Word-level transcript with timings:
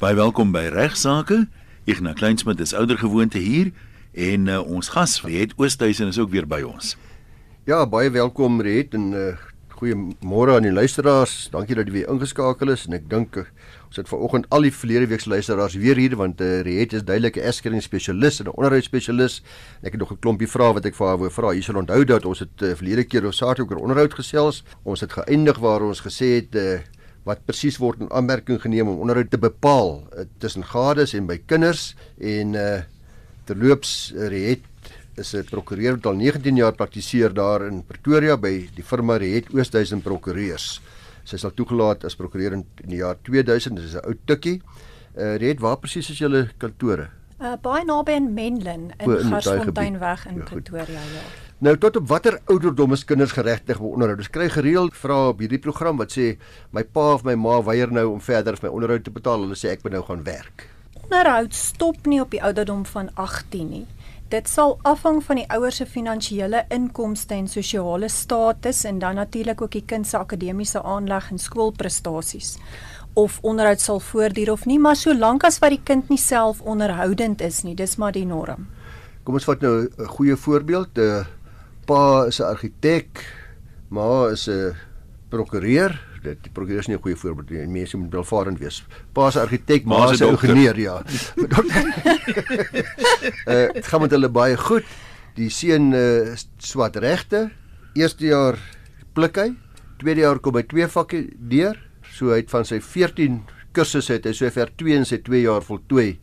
Baie 0.00 0.16
welkom 0.16 0.48
by 0.48 0.62
Regsake. 0.72 1.42
Ignas 1.84 2.14
Kleinsmid 2.16 2.60
is 2.64 2.70
ouer 2.72 2.96
gewoonte 2.96 3.36
hier 3.36 3.68
en 4.16 4.46
uh, 4.48 4.62
ons 4.64 4.88
gas 4.94 5.18
Riet 5.26 5.50
Oosthuizen 5.60 6.08
is 6.08 6.16
ook 6.16 6.30
weer 6.32 6.46
by 6.48 6.62
ons. 6.64 6.94
Ja, 7.68 7.82
baie 7.84 8.08
welkom 8.08 8.62
Riet 8.64 8.94
en 8.96 9.10
uh, 9.12 9.34
goeiemôre 9.76 10.54
aan 10.56 10.64
die 10.64 10.72
luisteraars. 10.72 11.50
Dankie 11.52 11.76
dat 11.76 11.90
jy 11.90 11.98
weer 11.98 12.08
ingeskakel 12.14 12.72
is 12.72 12.86
en 12.88 12.96
ek 12.96 13.10
dink 13.12 13.36
uh, 13.42 13.44
ons 13.90 14.00
het 14.00 14.08
vanoggend 14.08 14.46
al 14.48 14.64
die 14.64 14.72
verlede 14.72 15.10
week 15.10 15.20
se 15.20 15.28
luisteraars 15.34 15.76
weer 15.82 16.00
hier 16.00 16.16
want 16.16 16.40
uh, 16.40 16.62
Riet 16.64 16.96
is 16.96 17.04
duidelik 17.04 17.36
'n 17.36 17.50
eskering 17.52 17.84
spesialis 17.84 18.40
en 18.40 18.48
'n 18.48 18.56
onderhoudsspesialis. 18.56 19.42
Ek 19.84 19.92
het 19.92 20.00
nog 20.00 20.14
'n 20.16 20.22
klompie 20.24 20.48
vrae 20.48 20.72
wat 20.80 20.88
ek 20.88 20.96
vir 20.96 21.08
haar 21.12 21.20
wou 21.20 21.28
vra. 21.28 21.52
Jy 21.52 21.60
sal 21.60 21.76
onthou 21.76 22.00
dat 22.08 22.24
ons 22.24 22.40
het 22.40 22.56
uh, 22.62 22.72
verlede 22.72 23.04
keer 23.04 23.28
oor 23.28 23.36
saak 23.36 23.60
oor 23.60 23.76
onderhoud 23.76 24.16
gesels. 24.16 24.64
Ons 24.82 25.04
het 25.04 25.12
geëindig 25.12 25.60
waar 25.60 25.84
ons 25.84 26.00
gesê 26.00 26.40
het 26.40 26.56
uh, 26.56 26.80
wat 27.28 27.44
presies 27.46 27.78
word 27.80 28.00
in 28.00 28.10
aanmerking 28.10 28.60
geneem 28.62 28.88
om 28.88 29.02
onderhoud 29.04 29.30
te 29.30 29.40
bepaal 29.40 30.00
uh, 30.00 30.24
tussen 30.38 30.64
gades 30.64 31.14
en 31.14 31.26
by 31.26 31.40
kinders 31.46 31.94
en 32.18 32.56
uh 32.56 32.80
terloops 33.50 34.12
uh, 34.14 34.28
Riet 34.30 34.62
is 35.18 35.34
'n 35.34 35.44
prokureur 35.44 35.96
wat 35.96 36.06
al 36.06 36.16
19 36.16 36.56
jaar 36.56 36.72
praktiseer 36.72 37.32
daar 37.34 37.66
in 37.66 37.82
Pretoria 37.84 38.36
by 38.36 38.68
die 38.74 38.84
firma 38.84 39.16
Riet 39.16 39.50
Oosthuizen 39.52 40.02
Prokureurs. 40.02 40.80
Sy 41.24 41.34
is 41.34 41.44
al 41.44 41.54
toegelaat 41.54 42.04
as 42.04 42.16
prokureur 42.16 42.52
in, 42.52 42.64
in 42.84 42.88
die 42.94 43.02
jaar 43.02 43.16
2000, 43.22 43.76
dis 43.76 43.94
'n 43.94 44.06
ou 44.06 44.14
tikkie. 44.24 44.62
Uh 45.16 45.36
Riet, 45.36 45.60
waar 45.60 45.76
presies 45.76 46.10
is 46.10 46.18
julle 46.18 46.48
kantore? 46.58 47.10
Uh 47.40 47.56
baie 47.60 47.84
naby 47.84 48.12
in 48.12 48.32
Menlyn 48.34 48.92
in, 48.98 49.10
in 49.10 49.30
Garsfonteinweg 49.32 50.26
in 50.26 50.36
ja, 50.36 50.44
Pretoria, 50.44 51.02
ja. 51.14 51.49
Nou 51.60 51.74
tot 51.76 51.96
op 51.98 52.06
watter 52.08 52.38
ouderdom 52.48 52.94
is 52.96 53.02
kinders 53.04 53.34
geregtig 53.36 53.76
op 53.82 53.92
onderhoud? 53.92 54.22
Ons 54.22 54.30
kry 54.32 54.46
gereeld 54.48 54.94
vrae 54.96 55.26
op 55.28 55.42
hierdie 55.44 55.58
program 55.60 55.98
wat 56.00 56.14
sê 56.14 56.30
my 56.72 56.80
pa 56.88 57.02
of 57.18 57.24
my 57.28 57.34
ma 57.36 57.58
weier 57.66 57.90
nou 57.92 58.06
om 58.14 58.20
verder 58.24 58.56
vir 58.56 58.64
my 58.64 58.70
onderhoud 58.78 59.02
te 59.04 59.12
betaal. 59.12 59.42
Hulle 59.44 59.58
sê 59.60 59.74
ek 59.74 59.82
moet 59.84 59.92
nou 59.92 60.00
gaan 60.06 60.22
werk. 60.24 60.64
Onderhoud 61.02 61.52
stop 61.52 62.06
nie 62.08 62.22
op 62.22 62.32
die 62.32 62.40
ouderdom 62.40 62.86
van 62.88 63.10
18 63.12 63.68
nie. 63.68 63.82
Dit 64.32 64.48
sal 64.48 64.78
afhang 64.88 65.20
van 65.26 65.36
die 65.42 65.44
ouers 65.52 65.82
se 65.82 65.84
finansiële 65.84 66.62
inkomste 66.72 67.36
en 67.36 67.50
sosiale 67.52 68.08
status 68.08 68.80
en 68.88 69.02
dan 69.02 69.20
natuurlik 69.20 69.60
ook 69.60 69.76
die 69.76 69.84
kind 69.84 70.08
se 70.08 70.16
akademiese 70.16 70.80
aanleg 70.80 71.28
en 71.28 71.42
skoolprestasies 71.44 72.54
of 73.20 73.36
onderhoud 73.42 73.82
sal 73.82 74.00
voortduur 74.00 74.52
of 74.52 74.64
nie, 74.64 74.78
maar 74.78 74.96
solank 74.96 75.44
as 75.44 75.58
wat 75.60 75.74
die 75.74 75.82
kind 75.84 76.08
nie 76.08 76.20
self 76.22 76.62
onderhoudend 76.62 77.42
is 77.44 77.60
nie, 77.66 77.74
dis 77.74 77.98
maar 77.98 78.16
die 78.16 78.24
norm. 78.24 78.70
Kom 79.24 79.36
ons 79.36 79.44
vat 79.44 79.60
nou 79.60 79.84
'n 79.84 80.08
goeie 80.16 80.36
voorbeeld. 80.36 80.96
'n 80.96 81.00
uh 81.00 81.39
pa 81.86 82.26
is 82.26 82.40
'n 82.40 82.44
argitek, 82.44 83.24
ma 83.88 84.28
is 84.30 84.48
'n 84.48 84.74
prokureur. 85.28 85.98
Dit 86.22 86.42
die 86.42 86.50
prokureur 86.52 86.80
is 86.80 86.88
nie 86.88 86.96
'n 86.96 87.02
goeie 87.02 87.16
voorbeeld 87.16 87.50
nie. 87.50 87.66
Mense 87.66 87.96
moet 87.96 88.12
welvarend 88.12 88.58
wees. 88.58 88.84
Pa 89.12 89.28
is 89.28 89.36
argitek, 89.36 89.84
ma 89.84 90.10
is 90.10 90.20
'n 90.20 90.28
ingenieur, 90.28 90.78
ja. 90.78 91.02
uh 93.46 93.72
dit 93.72 93.86
gaan 93.86 94.00
met 94.00 94.10
hulle 94.10 94.28
baie 94.28 94.56
goed. 94.56 94.84
Die 95.34 95.50
seun 95.50 95.92
uh 95.92 96.36
swat 96.58 96.96
regte. 96.96 97.50
Eerste 97.94 98.26
jaar 98.26 98.58
pluk 99.12 99.36
hy. 99.36 99.54
Tweede 99.98 100.20
jaar 100.20 100.38
kom 100.38 100.54
hy 100.56 100.62
twee 100.62 100.86
vakke 100.86 101.28
deur. 101.38 101.76
So 102.02 102.30
hy 102.30 102.36
het 102.42 102.50
van 102.50 102.64
sy 102.64 102.80
14 102.80 103.42
kursusse 103.72 104.12
het 104.12 104.24
hy 104.26 104.32
sover 104.32 104.70
2 104.76 104.96
in 104.96 105.04
sy 105.04 105.18
2 105.22 105.42
jaar 105.42 105.62
voltooi 105.62 106.18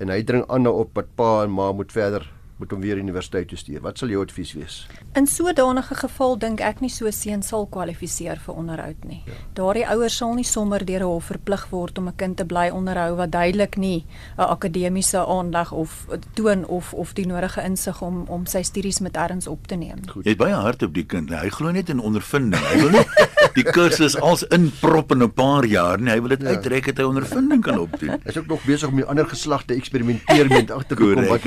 en 0.00 0.08
hy 0.08 0.22
dring 0.22 0.44
aan 0.48 0.66
op 0.66 0.94
dat 0.94 1.10
pa 1.16 1.42
en 1.44 1.50
ma 1.50 1.72
moet 1.72 1.92
verder 1.92 2.26
moet 2.62 2.70
hom 2.70 2.82
weer 2.84 3.00
universiteit 3.00 3.48
toe 3.50 3.58
stuur. 3.58 3.80
Wat 3.82 3.98
sal 3.98 4.12
jou 4.12 4.22
advies 4.22 4.52
wees? 4.54 4.76
In 5.18 5.26
sodanige 5.26 5.96
geval 5.98 6.36
dink 6.38 6.62
ek 6.62 6.82
nie 6.84 6.90
so 6.92 7.10
seun 7.10 7.42
sal 7.42 7.66
kwalifiseer 7.74 8.38
vir 8.44 8.58
onderhoud 8.60 9.06
nie. 9.08 9.20
Ja. 9.26 9.38
Daardie 9.58 9.86
ouers 9.90 10.16
sal 10.20 10.36
nie 10.38 10.46
sommer 10.46 10.84
deur 10.86 11.02
'n 11.02 11.10
hof 11.10 11.30
verplig 11.32 11.66
word 11.70 11.98
om 11.98 12.08
'n 12.08 12.16
kind 12.16 12.36
te 12.36 12.44
bly 12.44 12.70
onderhou 12.70 13.16
wat 13.16 13.32
duidelik 13.32 13.76
nie 13.76 14.06
'n 14.38 14.46
akademiese 14.46 15.26
aanleg 15.26 15.72
of 15.72 16.06
toon 16.34 16.64
of 16.66 16.94
of 16.94 17.14
die 17.14 17.26
nodige 17.26 17.62
insig 17.62 18.02
om 18.02 18.24
om 18.28 18.46
sy 18.46 18.62
studies 18.62 19.00
met 19.00 19.16
erns 19.16 19.46
op 19.46 19.66
te 19.66 19.74
neem. 19.74 19.98
Goed. 20.08 20.24
Jy 20.24 20.30
het 20.30 20.38
baie 20.38 20.54
hard 20.54 20.82
op 20.82 20.94
die 20.94 21.06
kind. 21.06 21.30
Hy 21.30 21.48
glo 21.48 21.70
net 21.70 21.88
in 21.88 21.98
ondervinding. 21.98 22.62
Hy 22.62 22.80
wil 22.80 22.90
nie 22.90 23.06
die 23.58 23.64
kursus 23.64 24.16
als 24.20 24.42
inprop 24.42 25.12
in 25.12 25.22
'n 25.22 25.32
paar 25.32 25.64
jaar 25.64 25.98
nie. 26.00 26.10
Hy 26.10 26.20
wil 26.20 26.28
dit 26.28 26.42
ja. 26.42 26.48
uittrek 26.48 26.86
het 26.86 26.98
hy 26.98 27.04
ondervinding 27.04 27.62
kan 27.62 27.78
opdoen. 27.78 28.20
Hy 28.22 28.30
is 28.30 28.38
ook 28.38 28.46
nog 28.46 28.64
besig 28.64 28.88
om 28.88 28.96
die 28.96 29.04
ander 29.04 29.26
geslag 29.26 29.64
te 29.64 29.74
eksperimenteer 29.74 30.48
met 30.48 30.70
agter 30.70 30.96
te 30.96 31.02
kom 31.02 31.26
wat 31.26 31.42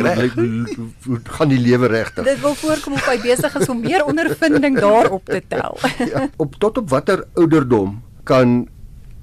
hoe 1.06 1.20
gaan 1.38 1.52
die 1.54 1.60
lewe 1.60 1.88
regtig? 1.88 2.26
Dit 2.26 2.42
wil 2.44 2.56
voorkom 2.56 2.94
of 2.94 3.10
hy 3.10 3.18
besig 3.24 3.58
is 3.60 3.70
om 3.70 3.82
meer 3.84 4.06
ondervinding 4.06 4.80
daarop 4.80 5.26
te 5.26 5.42
tel. 5.48 5.78
ja, 6.12 6.28
op 6.38 6.56
tot 6.62 6.78
op 6.78 6.90
watter 6.90 7.26
ouderdom 7.34 8.02
kan 8.24 8.64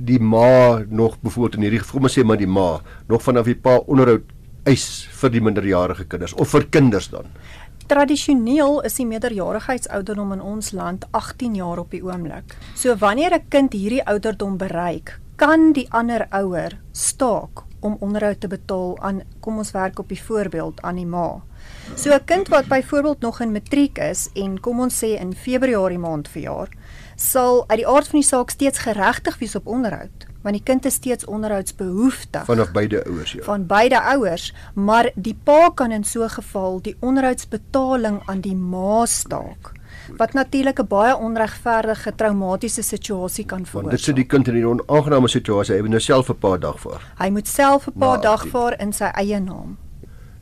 die 0.03 0.21
ma 0.21 0.83
nog 0.89 1.19
byvoorbeeld 1.21 1.59
in 1.59 1.67
hierdie 1.67 1.83
geval 1.83 2.11
sê 2.11 2.25
maar 2.27 2.41
die 2.41 2.51
ma 2.51 2.81
nog 3.09 3.23
vanaf 3.23 3.47
die 3.47 3.59
pa 3.59 3.79
onderhoud 3.87 4.25
eis 4.67 5.07
vir 5.21 5.31
die 5.35 5.43
minderjarige 5.43 6.07
kinders 6.07 6.35
of 6.35 6.51
vir 6.55 6.67
kinders 6.71 7.11
dan? 7.11 7.27
Tradisioneel 7.91 8.81
is 8.87 8.95
die 8.97 9.07
meerderjarigheidsouderdom 9.11 10.37
in 10.37 10.45
ons 10.53 10.71
land 10.73 11.05
18 11.19 11.59
jaar 11.59 11.83
op 11.83 11.91
die 11.91 12.03
oomblik. 12.03 12.55
So 12.79 12.95
wanneer 12.97 13.35
'n 13.35 13.49
kind 13.49 13.73
hierdie 13.73 14.07
ouderdom 14.07 14.57
bereik, 14.57 15.19
kan 15.37 15.73
die 15.73 15.87
ander 15.91 16.27
ouer 16.31 16.79
staak 16.93 17.65
om 17.81 17.97
onderhoud 18.01 18.41
te 18.41 18.49
betaal 18.49 18.99
aan 19.01 19.23
kom 19.41 19.59
ons 19.59 19.73
werk 19.75 19.99
op 19.99 20.09
die 20.09 20.23
voorbeeld 20.23 20.81
aan 20.83 20.97
die 20.97 21.07
ma. 21.07 21.43
So 21.95 22.11
'n 22.11 22.25
kind 22.25 22.49
wat 22.49 22.67
byvoorbeeld 22.67 23.21
nog 23.21 23.41
in 23.41 23.53
matriek 23.53 23.99
is 23.99 24.29
en 24.35 24.61
kom 24.61 24.81
ons 24.81 25.05
sê 25.05 25.21
in 25.21 25.35
Februarie 25.35 25.99
maand 25.99 26.29
verjaar, 26.29 26.69
sal 27.17 27.65
uit 27.67 27.79
die 27.79 27.87
aard 27.87 28.09
van 28.09 28.21
die 28.21 28.29
saak 28.29 28.51
steeds 28.51 28.79
geregtig 28.79 29.39
wees 29.39 29.55
op 29.55 29.67
onderhoud, 29.67 30.27
want 30.43 30.55
die 30.55 30.65
kind 30.65 30.85
is 30.85 30.95
steeds 30.95 31.25
onderhoudsbehoeftig. 31.25 32.45
Vanaf 32.45 32.73
beide 32.73 33.05
ouers 33.05 33.33
ja. 33.33 33.43
Van 33.43 33.67
beide 33.67 34.01
ouers, 34.01 34.55
maar 34.75 35.11
die 35.15 35.37
pa 35.45 35.71
kan 35.75 35.91
in 35.91 36.05
so 36.05 36.23
'n 36.23 36.29
geval 36.31 36.81
die 36.83 36.97
onderhoudsbetaling 37.01 38.23
aan 38.27 38.41
die 38.41 38.57
ma 38.57 39.07
staak 39.07 39.73
wat 40.17 40.33
natuurlik 40.33 40.79
'n 40.81 40.87
baie 40.87 41.17
onregverdige 41.17 42.15
traumatiese 42.15 42.83
situasie 42.83 43.45
kan 43.45 43.67
veroorsaak. 43.67 43.91
Dit 43.91 44.01
sit 44.01 44.17
die 44.17 44.27
kind 44.27 44.49
in 44.49 44.57
'n 44.57 44.65
onaangename 44.65 45.29
situasie, 45.29 45.75
hy 45.75 45.81
moet 45.81 45.91
nou 45.91 46.01
self 46.01 46.29
'n 46.29 46.39
paar 46.39 46.61
dag 46.61 46.81
vaar. 46.81 47.13
Hy 47.19 47.29
moet 47.29 47.49
self 47.49 47.87
'n 47.87 47.99
paar 47.99 48.21
dag 48.21 48.47
vaar 48.47 48.81
in 48.81 48.93
sy 48.93 49.05
eie 49.05 49.41
naam 49.41 49.79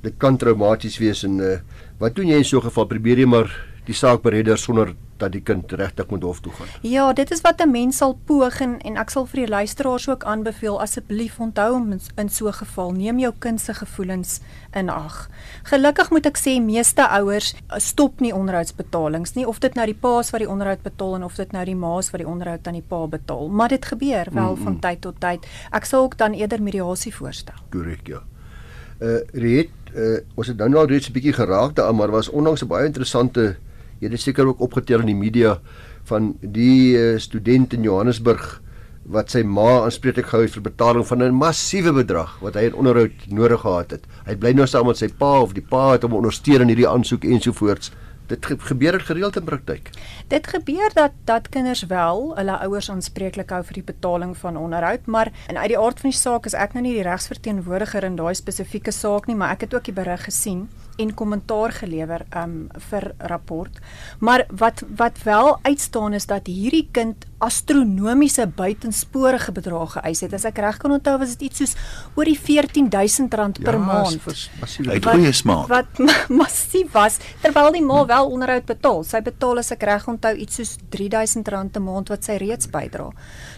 dit 0.02 0.14
kan 0.18 0.36
traumaties 0.36 0.98
wees 0.98 1.24
en 1.24 1.38
uh, 1.38 1.58
wat 1.98 2.14
doen 2.14 2.26
jy 2.26 2.36
in 2.36 2.44
so 2.44 2.58
'n 2.58 2.68
geval 2.68 2.86
probeer 2.86 3.18
jy 3.18 3.26
maar 3.26 3.50
die 3.86 3.96
saak 3.96 4.22
beredder 4.22 4.58
sonder 4.58 4.94
dat 5.20 5.34
die 5.34 5.42
kind 5.44 5.72
regtig 5.76 6.08
moet 6.12 6.24
hof 6.24 6.40
toe 6.40 6.52
gaan. 6.56 6.68
Ja, 6.86 7.10
dit 7.12 7.30
is 7.30 7.42
wat 7.44 7.60
'n 7.60 7.70
mens 7.70 7.96
sal 7.96 8.14
poog 8.24 8.60
en, 8.60 8.78
en 8.80 8.96
ek 8.96 9.10
sal 9.10 9.26
vir 9.26 9.40
die 9.40 9.48
luisteraars 9.48 10.08
ook 10.08 10.24
aanbeveel 10.24 10.80
asseblief 10.80 11.40
onthou 11.40 11.74
om 11.74 11.92
in, 11.92 12.00
in 12.16 12.28
so 12.28 12.46
'n 12.48 12.52
geval 12.52 12.92
neem 12.92 13.18
jou 13.18 13.32
kind 13.38 13.60
se 13.60 13.74
gevoelens 13.74 14.40
in 14.72 14.88
ag. 14.88 15.28
Gelukkig 15.62 16.10
moet 16.10 16.26
ek 16.26 16.38
sê 16.38 16.60
meeste 16.60 17.08
ouers 17.08 17.54
eh, 17.54 17.78
stop 17.78 18.20
nie 18.20 18.34
onderhoudsbetalings 18.34 19.34
nie 19.34 19.46
of 19.46 19.58
dit 19.58 19.74
nou 19.74 19.86
die 19.86 20.00
paas 20.00 20.30
wat 20.30 20.40
die 20.40 20.50
onderhoud 20.50 20.82
betaal 20.82 21.14
en 21.14 21.24
of 21.24 21.36
dit 21.36 21.52
nou 21.52 21.64
die 21.64 21.76
maas 21.76 22.10
wat 22.10 22.20
die 22.20 22.30
onderhoud 22.30 22.66
aan 22.66 22.78
die 22.80 22.88
pa 22.88 23.06
betaal, 23.06 23.48
maar 23.48 23.68
dit 23.68 23.84
gebeur 23.84 24.26
wel 24.32 24.50
mm 24.50 24.54
-hmm. 24.54 24.62
van 24.64 24.78
tyd 24.78 25.00
tot 25.00 25.20
tyd. 25.20 25.46
Ek 25.70 25.84
sal 25.84 26.02
ook 26.02 26.16
dan 26.16 26.32
eerder 26.32 26.62
mediasie 26.62 27.14
voorstel. 27.14 27.54
Korrek, 27.70 28.06
ja. 28.06 28.22
Uh 29.00 29.20
Riet, 29.32 29.70
uh, 29.96 30.18
ons 30.36 30.46
het 30.46 30.56
nou 30.56 30.74
al 30.76 30.86
reeds 30.86 31.08
'n 31.08 31.12
bietjie 31.12 31.32
geraak 31.32 31.74
daaraan, 31.74 31.96
maar 31.96 32.10
was 32.10 32.28
onlangs 32.28 32.62
'n 32.62 32.68
baie 32.68 32.86
interessante 32.86 33.56
jy 34.00 34.08
het 34.08 34.20
seker 34.20 34.46
ook 34.46 34.60
opgetel 34.60 35.00
in 35.00 35.06
die 35.06 35.14
media 35.14 35.58
van 36.04 36.34
die 36.40 36.96
uh, 36.96 37.18
student 37.18 37.72
in 37.72 37.82
Johannesburg 37.82 38.60
wat 39.10 39.30
sy 39.30 39.42
ma 39.42 39.82
aanspreeklik 39.84 40.28
gehou 40.30 40.44
het 40.44 40.54
vir 40.54 40.62
betaling 40.62 41.06
van 41.06 41.22
'n 41.22 41.34
massiewe 41.34 41.92
bedrag 41.92 42.38
wat 42.40 42.54
hy 42.54 42.68
in 42.68 42.74
onderhoud 42.74 43.26
nodig 43.28 43.60
gehad 43.60 43.90
het. 43.90 44.04
Hy 44.26 44.36
bly 44.36 44.52
nou 44.52 44.66
saam 44.66 44.86
met 44.86 44.96
sy 44.96 45.08
pa 45.08 45.40
of 45.40 45.52
die 45.52 45.64
pa 45.64 45.92
het 45.92 46.02
hom 46.02 46.14
ondersteun 46.14 46.60
in 46.60 46.68
hierdie 46.68 46.88
aansoek 46.88 47.24
ensovoorts 47.24 47.90
dit 48.30 48.46
ge 48.46 48.56
gebeur 48.70 48.98
dit 48.98 49.06
gereeld 49.06 49.36
in 49.36 49.44
praktyk. 49.44 49.90
Dit 50.30 50.46
gebeur 50.46 50.90
dat 50.94 51.16
dat 51.28 51.48
kinders 51.48 51.84
wel 51.90 52.36
hulle 52.36 52.58
ouers 52.66 52.90
aanspreeklik 52.90 53.50
hou 53.50 53.62
vir 53.66 53.80
die 53.80 53.86
betaling 53.92 54.36
van 54.38 54.56
onderhoud, 54.56 55.06
maar 55.06 55.32
in 55.48 55.58
uit 55.58 55.72
die 55.74 55.78
aard 55.78 56.00
van 56.00 56.10
die 56.10 56.18
saak 56.18 56.46
is 56.46 56.54
ek 56.54 56.76
nou 56.76 56.84
nie 56.86 56.94
die 56.98 57.06
regsverteenwoordiger 57.06 58.06
in 58.06 58.18
daai 58.20 58.34
spesifieke 58.38 58.94
saak 58.94 59.26
nie, 59.26 59.36
maar 59.36 59.56
ek 59.56 59.66
het 59.66 59.74
ook 59.74 59.90
die 59.90 59.96
berig 59.96 60.24
gesien 60.28 60.68
en 60.98 61.14
kommentaar 61.14 61.72
gelewer 61.72 62.26
um 62.36 62.68
vir 62.90 63.12
rapport. 63.18 63.78
Maar 64.18 64.46
wat 64.50 64.82
wat 64.96 65.22
wel 65.24 65.58
uitstaan 65.62 66.12
is 66.12 66.26
dat 66.26 66.46
hierdie 66.46 66.88
kind 66.92 67.26
astronomiese 67.40 68.44
buitensporige 68.46 69.52
bedrae 69.56 69.86
geëis 69.94 70.20
het. 70.26 70.34
As 70.36 70.44
ek 70.48 70.60
reg 70.60 70.76
kan 70.80 70.92
onthou 70.92 71.16
was 71.22 71.32
dit 71.36 71.48
iets 71.48 71.62
soos 71.62 71.74
oor 72.18 72.28
die 72.28 72.36
R14000 72.36 73.30
per 73.30 73.78
ja, 73.78 73.80
maand. 73.80 74.20
Massief. 74.60 74.88
Hy 74.90 74.98
goeie 75.04 75.32
smaak. 75.32 75.70
Wat 75.72 76.02
massief 76.42 76.92
was 76.92 77.16
terwyl 77.40 77.72
die 77.72 77.84
ma 77.84 78.02
wel 78.08 78.28
onderhoud 78.34 78.66
betaal. 78.68 79.02
Sy 79.08 79.22
betaal 79.24 79.62
as 79.62 79.72
ek 79.72 79.86
reg 79.88 80.08
onthou 80.10 80.34
iets 80.36 80.60
soos 80.60 80.76
R3000 80.90 81.48
'n 81.80 81.84
maand 81.84 82.12
wat 82.12 82.28
sy 82.28 82.36
reeds 82.42 82.68
bydra. 82.68 83.08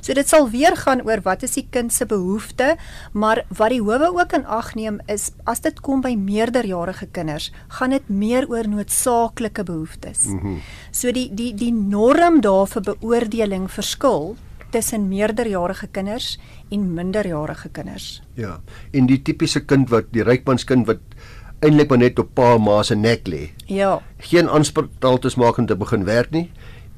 So 0.00 0.14
dit 0.14 0.28
sal 0.28 0.48
weer 0.50 0.76
gaan 0.76 1.02
oor 1.02 1.22
wat 1.26 1.42
is 1.42 1.58
die 1.58 1.66
kind 1.70 1.92
se 1.92 2.06
behoefte, 2.06 2.76
maar 3.12 3.44
wat 3.48 3.70
die 3.70 3.82
howe 3.82 4.12
ook 4.14 4.32
in 4.38 4.46
ag 4.46 4.74
neem 4.74 5.00
is 5.08 5.30
as 5.44 5.60
dit 5.60 5.80
kom 5.80 6.00
by 6.00 6.14
meerderjarige 6.14 7.06
kinders, 7.06 7.21
gaan 7.68 7.90
dit 7.90 8.08
meer 8.08 8.48
oor 8.48 8.68
noodsaaklike 8.68 9.64
behoeftes. 9.64 10.24
Mm 10.24 10.38
-hmm. 10.38 10.58
So 10.90 11.12
die 11.12 11.30
die 11.34 11.54
die 11.54 11.72
norm 11.72 12.40
daar 12.40 12.66
vir 12.66 12.82
beoordeling 12.82 13.70
verskil 13.70 14.36
tussen 14.70 15.08
meerderjarige 15.08 15.86
kinders 15.86 16.38
en 16.70 16.94
minderjarige 16.94 17.68
kinders. 17.68 18.22
Ja. 18.34 18.60
En 18.90 19.06
die 19.06 19.22
tipiese 19.22 19.64
kind 19.64 19.88
wat 19.88 20.04
die 20.10 20.22
rykmanskind 20.22 20.86
wat 20.86 20.98
eintlik 21.62 21.88
maar 21.88 21.98
net 21.98 22.18
op 22.18 22.34
pa 22.34 22.58
ma 22.58 22.82
se 22.82 22.94
nek 22.94 23.28
lê. 23.28 23.50
Ja. 23.66 24.00
Geen 24.18 24.48
aanspraaktaltes 24.48 25.34
maak 25.34 25.58
om 25.58 25.66
te 25.66 25.76
begin 25.76 26.04
werk 26.04 26.30
nie 26.30 26.50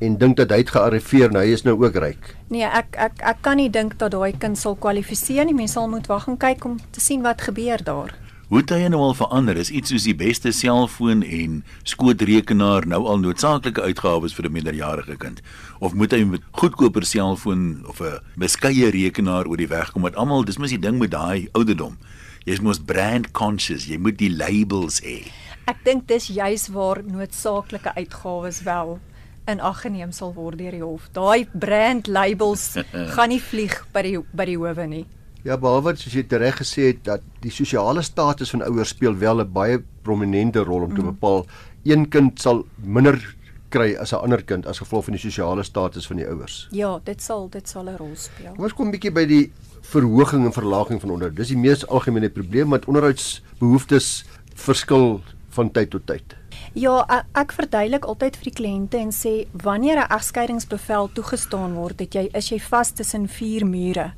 en 0.02 0.16
dink 0.18 0.36
dat 0.36 0.50
hy 0.50 0.60
het 0.62 0.72
gearriveer 0.74 1.32
nou 1.32 1.42
hy 1.44 1.54
is 1.54 1.64
nou 1.66 1.76
ook 1.78 1.96
ryk. 2.02 2.34
Nee, 2.52 2.66
ek 2.66 2.96
ek 2.98 3.22
ek 3.34 3.42
kan 3.46 3.60
nie 3.60 3.70
dink 3.72 3.98
dat 4.00 4.14
daai 4.14 4.34
kind 4.38 4.58
sal 4.58 4.76
kwalifiseer 4.76 5.46
nie. 5.46 5.54
Mens 5.56 5.76
sal 5.76 5.88
moet 5.88 6.08
wag 6.10 6.28
en 6.28 6.38
kyk 6.40 6.64
om 6.66 6.78
te 6.90 7.00
sien 7.00 7.22
wat 7.22 7.46
gebeur 7.46 7.84
daar. 7.84 8.14
Hoe 8.54 8.62
tye 8.62 8.86
nou 8.86 9.00
al 9.02 9.16
verander 9.18 9.58
is 9.58 9.72
iets 9.74 9.90
soos 9.90 10.04
die 10.06 10.14
beste 10.14 10.52
selfoon 10.54 11.24
en 11.26 11.56
skootrekenaar 11.90 12.84
nou 12.86 13.00
al 13.10 13.18
noodsaaklike 13.18 13.82
uitgawes 13.82 14.36
vir 14.36 14.46
'n 14.46 14.52
minderjarige 14.54 15.16
kind 15.18 15.40
of 15.80 15.94
moet 15.98 16.12
hy 16.14 16.22
met 16.22 16.42
goedkoper 16.52 17.02
selfoon 17.02 17.82
of 17.88 17.98
'n 18.00 18.20
beskeie 18.38 18.90
rekenaar 18.94 19.48
oor 19.50 19.56
die 19.56 19.66
weg 19.66 19.90
kom 19.90 20.02
want 20.02 20.14
almal 20.14 20.44
dis 20.44 20.58
mos 20.58 20.70
die 20.70 20.78
ding 20.78 20.98
met 20.98 21.10
daai 21.10 21.48
ouderdom 21.52 21.98
jy's 22.46 22.60
mos 22.60 22.78
brand 22.78 23.32
conscious 23.32 23.88
jy 23.90 23.98
moet 23.98 24.18
die 24.18 24.30
labels 24.30 25.00
hê 25.02 25.26
Ek 25.66 25.82
dink 25.84 26.06
dis 26.06 26.28
juis 26.28 26.68
waar 26.68 27.02
noodsaaklike 27.02 27.90
uitgawes 27.96 28.62
wel 28.62 29.00
in 29.48 29.60
ag 29.60 29.82
geneem 29.82 30.12
sal 30.12 30.32
word 30.32 30.58
deur 30.58 30.70
die 30.70 30.84
hof. 30.84 31.10
Daai 31.12 31.48
brand 31.52 32.06
labels 32.06 32.78
gaan 33.14 33.28
nie 33.28 33.42
vlieg 33.42 33.82
by 33.92 34.02
die 34.02 34.18
by 34.32 34.44
die 34.44 34.56
howe 34.56 34.86
nie. 34.86 35.06
Ja, 35.44 35.58
behalwe 35.60 35.92
soos 36.00 36.14
jy 36.16 36.24
reg 36.40 36.56
gesê 36.56 36.86
het 36.88 37.02
dat 37.04 37.24
die 37.44 37.50
sosiale 37.52 38.02
status 38.02 38.50
van 38.54 38.62
ouers 38.64 38.94
speel 38.94 39.16
wel 39.20 39.40
'n 39.42 39.52
baie 39.52 39.82
prominente 40.02 40.64
rol 40.64 40.82
om 40.82 40.94
te 40.94 41.02
Mm. 41.02 41.12
bepaal 41.12 41.46
een 41.84 42.08
kind 42.08 42.40
sal 42.40 42.64
minder 42.82 43.36
kry 43.68 43.94
as 44.00 44.12
'n 44.12 44.22
ander 44.24 44.42
kind 44.42 44.66
as 44.66 44.78
gevolg 44.78 45.04
van 45.04 45.12
die 45.12 45.20
sosiale 45.20 45.62
status 45.62 46.06
van 46.06 46.16
die 46.16 46.26
ouers. 46.26 46.68
Ja, 46.70 47.00
dit 47.04 47.22
sal 47.22 47.48
dit 47.50 47.68
sal 47.68 47.84
'n 47.84 47.96
rol 47.96 48.16
speel. 48.16 48.54
Kom 48.54 48.64
ons 48.64 48.72
kom 48.72 48.86
'n 48.86 48.90
bietjie 48.90 49.12
by 49.12 49.26
die 49.26 49.52
verhoging 49.82 50.44
en 50.46 50.52
verlaging 50.52 51.00
van 51.00 51.10
onderhoud. 51.10 51.36
Dis 51.36 51.48
die 51.48 51.58
mees 51.58 51.86
algemene 51.86 52.30
probleem 52.30 52.70
want 52.70 52.86
onderhoudsbehoeftes 52.86 54.24
verskil 54.54 55.20
van 55.50 55.70
tyd 55.70 55.90
tot 55.90 56.06
tyd. 56.06 56.36
Ja, 56.74 57.04
ek, 57.38 57.52
verduidelik 57.54 58.06
altyd 58.10 58.34
vir 58.34 58.48
die 58.48 58.56
kliënte 58.58 58.98
en 58.98 59.12
sê 59.14 59.46
wanneer 59.62 60.00
'n 60.00 60.10
egskeidingsbevel 60.10 61.08
toegestaan 61.14 61.74
word, 61.74 62.00
het 62.00 62.14
jy 62.14 62.28
is 62.34 62.48
jy 62.50 62.58
vas 62.58 62.90
tussen 62.90 63.28
vier 63.28 63.64
mure. 63.66 64.12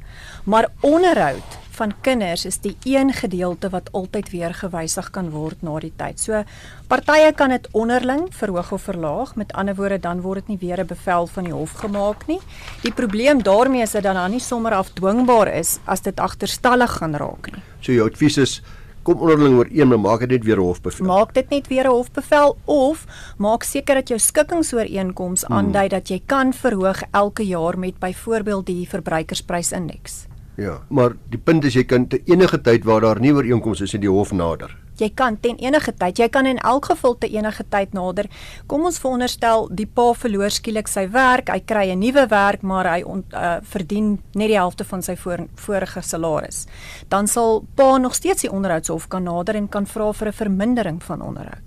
Maar 0.45 0.69
onderhoud 0.81 1.59
van 1.77 1.93
kinders 2.01 2.47
is 2.47 2.59
die 2.59 2.77
een 2.85 3.13
gedeelte 3.13 3.69
wat 3.69 3.93
altyd 3.93 4.31
weer 4.31 4.55
gewysig 4.55 5.11
kan 5.11 5.31
word 5.31 5.63
na 5.63 5.79
die 5.79 5.93
tyd. 5.97 6.21
So 6.21 6.45
partye 6.89 7.33
kan 7.33 7.51
dit 7.51 7.69
onderling 7.73 8.29
verhoog 8.31 8.73
of 8.73 8.83
verlaag. 8.83 9.37
Met 9.37 9.53
ander 9.53 9.75
woorde, 9.75 9.99
dan 9.99 10.21
word 10.21 10.47
dit 10.47 10.49
nie 10.49 10.69
weer 10.69 10.81
'n 10.81 10.87
bevel 10.87 11.27
van 11.27 11.45
die 11.45 11.53
hof 11.53 11.73
gemaak 11.73 12.27
nie. 12.27 12.41
Die 12.83 12.93
probleem 12.93 13.43
daarmee 13.43 13.83
is 13.83 13.93
dat 13.93 14.03
dan 14.03 14.31
nie 14.31 14.41
sommer 14.41 14.73
afdwingbaar 14.73 15.55
is 15.55 15.79
as 15.85 16.01
dit 16.01 16.21
agterstallig 16.21 16.91
gaan 16.91 17.15
raak 17.15 17.53
nie. 17.53 17.63
So 17.81 17.93
jou 17.93 18.11
advies 18.11 18.39
is 18.39 18.63
kom 19.07 19.23
onderling 19.23 19.57
ooreen 19.61 19.93
en 19.95 20.01
maak 20.03 20.25
dit 20.27 20.31
net 20.35 20.45
weer 20.45 20.59
'n 20.59 20.67
hofbevel. 20.67 21.07
Maak 21.07 21.35
dit 21.35 21.51
net 21.51 21.69
weer 21.69 21.87
'n 21.87 21.95
hofbevel 21.95 22.57
of 22.65 23.07
maak 23.39 23.63
seker 23.63 23.95
dat 23.95 24.09
jou 24.09 24.19
skikkingsooreenkoms 24.19 25.47
aandui 25.47 25.89
dat 25.89 26.09
jy 26.09 26.21
kan 26.27 26.53
verhoog 26.53 27.03
elke 27.13 27.47
jaar 27.47 27.79
met 27.79 27.99
byvoorbeeld 27.99 28.67
die 28.67 28.89
verbruikersprysindeks. 28.89 30.27
Ja, 30.57 30.81
maar 30.89 31.13
die 31.29 31.39
punt 31.39 31.65
is 31.65 31.75
jy 31.75 31.85
kan 31.85 32.07
te 32.09 32.21
enige 32.25 32.61
tyd 32.61 32.85
waar 32.85 33.01
daar 33.01 33.21
nie 33.21 33.33
ooreenkomste 33.33 33.85
is 33.85 33.95
in 33.95 34.01
die 34.01 34.11
hof 34.11 34.33
nader. 34.33 34.86
Jy 35.01 35.11
kan 35.15 35.37
ten 35.41 35.57
enige 35.57 35.93
tyd, 35.93 36.19
jy 36.19 36.29
kan 36.29 36.47
in 36.47 36.59
elk 36.59 36.91
geval 36.91 37.17
te 37.19 37.29
enige 37.29 37.65
tyd 37.69 37.93
nader. 37.93 38.29
Kom 38.67 38.85
ons 38.85 38.99
veronderstel 38.99 39.69
die 39.71 39.87
pa 39.87 40.13
verloor 40.15 40.51
skielik 40.51 40.89
sy 40.89 41.07
werk, 41.13 41.51
hy 41.53 41.61
kry 41.61 41.91
'n 41.93 42.01
nuwe 42.01 42.27
werk, 42.29 42.63
maar 42.63 42.87
hy 42.87 43.03
ont, 43.03 43.27
uh, 43.35 43.59
verdien 43.63 44.19
net 44.35 44.49
die 44.49 44.59
helfte 44.59 44.85
van 44.85 45.03
sy 45.03 45.17
voor, 45.17 45.47
vorige 45.55 46.03
salaris. 46.03 46.67
Dan 47.09 47.27
sal 47.27 47.65
pa 47.75 47.99
nog 47.99 48.15
steeds 48.15 48.43
die 48.43 48.53
onderhoudshof 48.53 49.09
kan 49.09 49.25
nader 49.25 49.57
en 49.57 49.69
kan 49.69 49.87
vra 49.87 50.13
vir 50.13 50.29
'n 50.29 50.33
vermindering 50.33 51.03
van 51.03 51.23
onderhoud. 51.23 51.66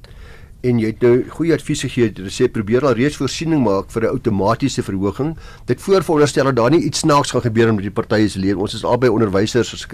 En 0.61 0.79
jy 0.79 0.89
het 0.91 0.99
nou 1.01 1.23
goeie 1.31 1.53
advies 1.55 1.81
gegee. 1.85 2.09
Jy 2.11 2.29
sê 2.35 2.47
probeer 2.51 2.83
al 2.83 2.93
reeds 2.97 3.15
voorsiening 3.15 3.61
maak 3.63 3.91
vir 3.91 4.03
'n 4.03 4.09
outomatiese 4.11 4.83
verhoging. 4.83 5.37
Dit 5.65 5.79
voorveronderstel 5.81 6.43
dat 6.45 6.55
daar 6.55 6.69
nie 6.71 6.83
iets 6.83 6.99
snaaks 6.99 7.31
gaan 7.31 7.41
gebeur 7.41 7.73
met 7.73 7.83
die 7.83 7.91
partye 7.91 8.27
se 8.29 8.39
leer. 8.39 8.57
Ons 8.57 8.73
is 8.73 8.83
albei 8.83 9.09
onderwysers, 9.09 9.71
ons 9.71 9.85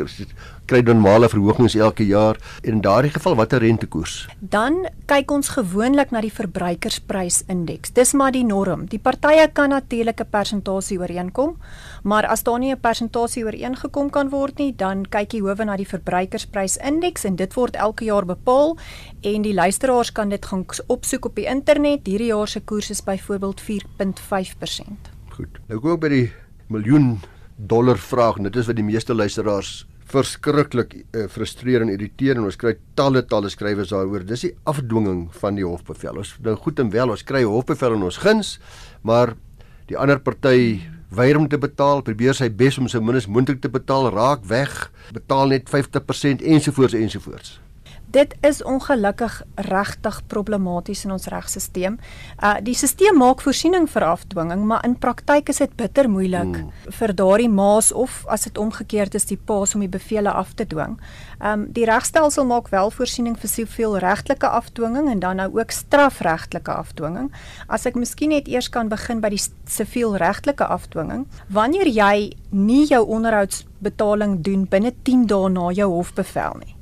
kry- 0.65 0.81
normale 0.81 1.29
verhogings 1.29 1.75
elke 1.75 2.05
jaar. 2.05 2.35
En 2.63 2.71
in 2.71 2.81
daardie 2.81 3.11
geval 3.11 3.35
watter 3.35 3.59
rentekoers? 3.59 4.27
Dan 4.39 4.87
kyk 5.05 5.31
ons 5.31 5.49
gewoonlik 5.49 6.11
na 6.11 6.21
die 6.21 6.31
verbruikersprysindeks. 6.33 7.91
Dis 7.93 8.13
maar 8.13 8.31
die 8.31 8.43
norm. 8.45 8.85
Die 8.85 8.99
partye 8.99 9.47
kan 9.53 9.69
natuurlik 9.69 10.19
'n 10.21 10.29
persentasie 10.29 10.99
ooreenkom, 10.99 11.57
maar 12.03 12.25
as 12.25 12.43
daar 12.43 12.59
nie 12.59 12.71
'n 12.73 12.79
persentasie 12.79 13.43
ooreengekom 13.45 14.09
kan 14.09 14.29
word 14.29 14.57
nie, 14.57 14.73
dan 14.75 15.05
kyk 15.09 15.29
die 15.29 15.41
howe 15.41 15.65
na 15.65 15.75
die 15.77 15.87
verbruikersprysindeks 15.87 17.23
en 17.25 17.35
dit 17.35 17.53
word 17.53 17.75
elke 17.75 18.05
jaar 18.05 18.25
bepaal 18.25 18.77
en 19.21 19.41
die 19.41 19.53
luisteraars 19.53 20.11
kan 20.11 20.29
dit 20.29 20.45
opsoek 20.87 21.25
op 21.25 21.35
die 21.35 21.47
internet. 21.49 22.07
Hierdie 22.07 22.31
jaar 22.31 22.47
se 22.47 22.61
koers 22.61 22.89
is 22.89 23.03
byvoorbeeld 23.03 23.61
4.5%. 23.61 25.11
Goed. 25.35 25.59
Nou 25.67 25.79
kom 25.79 25.97
ek 25.97 26.03
by 26.05 26.09
die 26.13 26.27
miljoen 26.71 27.19
dollar 27.57 27.97
vraag. 27.97 28.37
en 28.37 28.43
Dit 28.43 28.55
is 28.55 28.67
wat 28.67 28.79
die 28.79 28.87
meeste 28.87 29.13
luisteraars 29.13 29.85
verskriklik 30.05 30.93
uh, 30.95 31.25
frustreer 31.31 31.81
en 31.81 31.89
irriteer 31.89 32.37
en 32.37 32.45
ons 32.45 32.59
kry 32.59 32.75
talle 32.97 33.23
talle 33.25 33.49
skrywers 33.49 33.91
daaroor. 33.93 34.23
Dis 34.27 34.45
die 34.45 34.53
afdwinging 34.69 35.27
van 35.41 35.57
die 35.57 35.65
hofbevel. 35.65 36.21
Ons 36.21 36.35
nou 36.45 36.55
goed 36.61 36.79
en 36.79 36.91
wel, 36.93 37.09
ons 37.09 37.25
kry 37.25 37.41
'n 37.41 37.51
hofbevel 37.51 37.97
in 37.97 38.03
ons 38.03 38.21
guns, 38.21 38.59
maar 39.01 39.35
die 39.87 39.97
ander 39.97 40.19
party 40.19 40.81
weier 41.09 41.37
om 41.37 41.47
te 41.47 41.57
betaal, 41.57 42.01
probeer 42.01 42.33
sy 42.33 42.49
bes 42.49 42.77
om 42.77 42.87
so 42.87 43.01
min 43.01 43.15
as 43.15 43.27
moontlik 43.27 43.61
te 43.61 43.69
betaal, 43.69 44.11
raak 44.11 44.45
weg, 44.45 44.91
betaal 45.13 45.47
net 45.47 45.69
50% 45.69 46.41
ensovoorts 46.41 46.93
ensovoorts. 46.93 47.59
Dit 48.15 48.35
is 48.47 48.61
ongelukkig 48.63 49.41
regtig 49.67 50.21
problematies 50.31 51.03
in 51.03 51.11
ons 51.11 51.27
regstelsel. 51.27 51.97
Uh 52.39 52.53
die 52.63 52.75
stelsel 52.77 53.11
maak 53.17 53.41
voorsiening 53.43 53.89
vir 53.91 54.05
afdwinging, 54.07 54.61
maar 54.63 54.85
in 54.87 54.95
praktyk 54.95 55.49
is 55.51 55.59
dit 55.59 55.73
bitter 55.75 56.07
moeilik 56.09 56.53
mm. 56.61 56.69
vir 56.99 57.13
daardie 57.15 57.49
maas 57.51 57.91
of 57.91 58.21
as 58.31 58.47
dit 58.47 58.57
omgekeerd 58.57 59.17
is 59.19 59.27
die 59.27 59.37
paas 59.37 59.75
om 59.75 59.83
die 59.83 59.91
bevele 59.91 60.31
af 60.31 60.53
te 60.55 60.63
dwing. 60.63 60.95
Um 61.43 61.65
die 61.75 61.83
regstelsel 61.89 62.47
maak 62.47 62.69
wel 62.71 62.91
voorsiening 62.91 63.35
vir 63.41 63.51
soveel 63.51 63.97
regtelike 63.99 64.47
afdwinging 64.47 65.11
en 65.11 65.19
dan 65.19 65.41
nou 65.43 65.49
ook 65.59 65.75
strafregtelike 65.75 66.71
afdwinging. 66.71 67.31
As 67.67 67.85
ek 67.85 67.99
miskien 67.99 68.31
net 68.31 68.47
eers 68.47 68.69
kan 68.71 68.87
begin 68.87 69.19
by 69.19 69.33
die 69.35 69.43
sivielregtelike 69.67 70.63
afdwinging. 70.63 71.27
Wanneer 71.51 71.91
jy 71.91 72.31
nie 72.55 72.85
jou 72.87 73.03
onderhoudsbetaling 73.17 74.39
doen 74.47 74.63
binne 74.71 74.93
10 75.03 75.27
dae 75.27 75.49
na 75.51 75.67
jou 75.75 75.91
hofbevel 75.97 76.61
nie, 76.63 76.74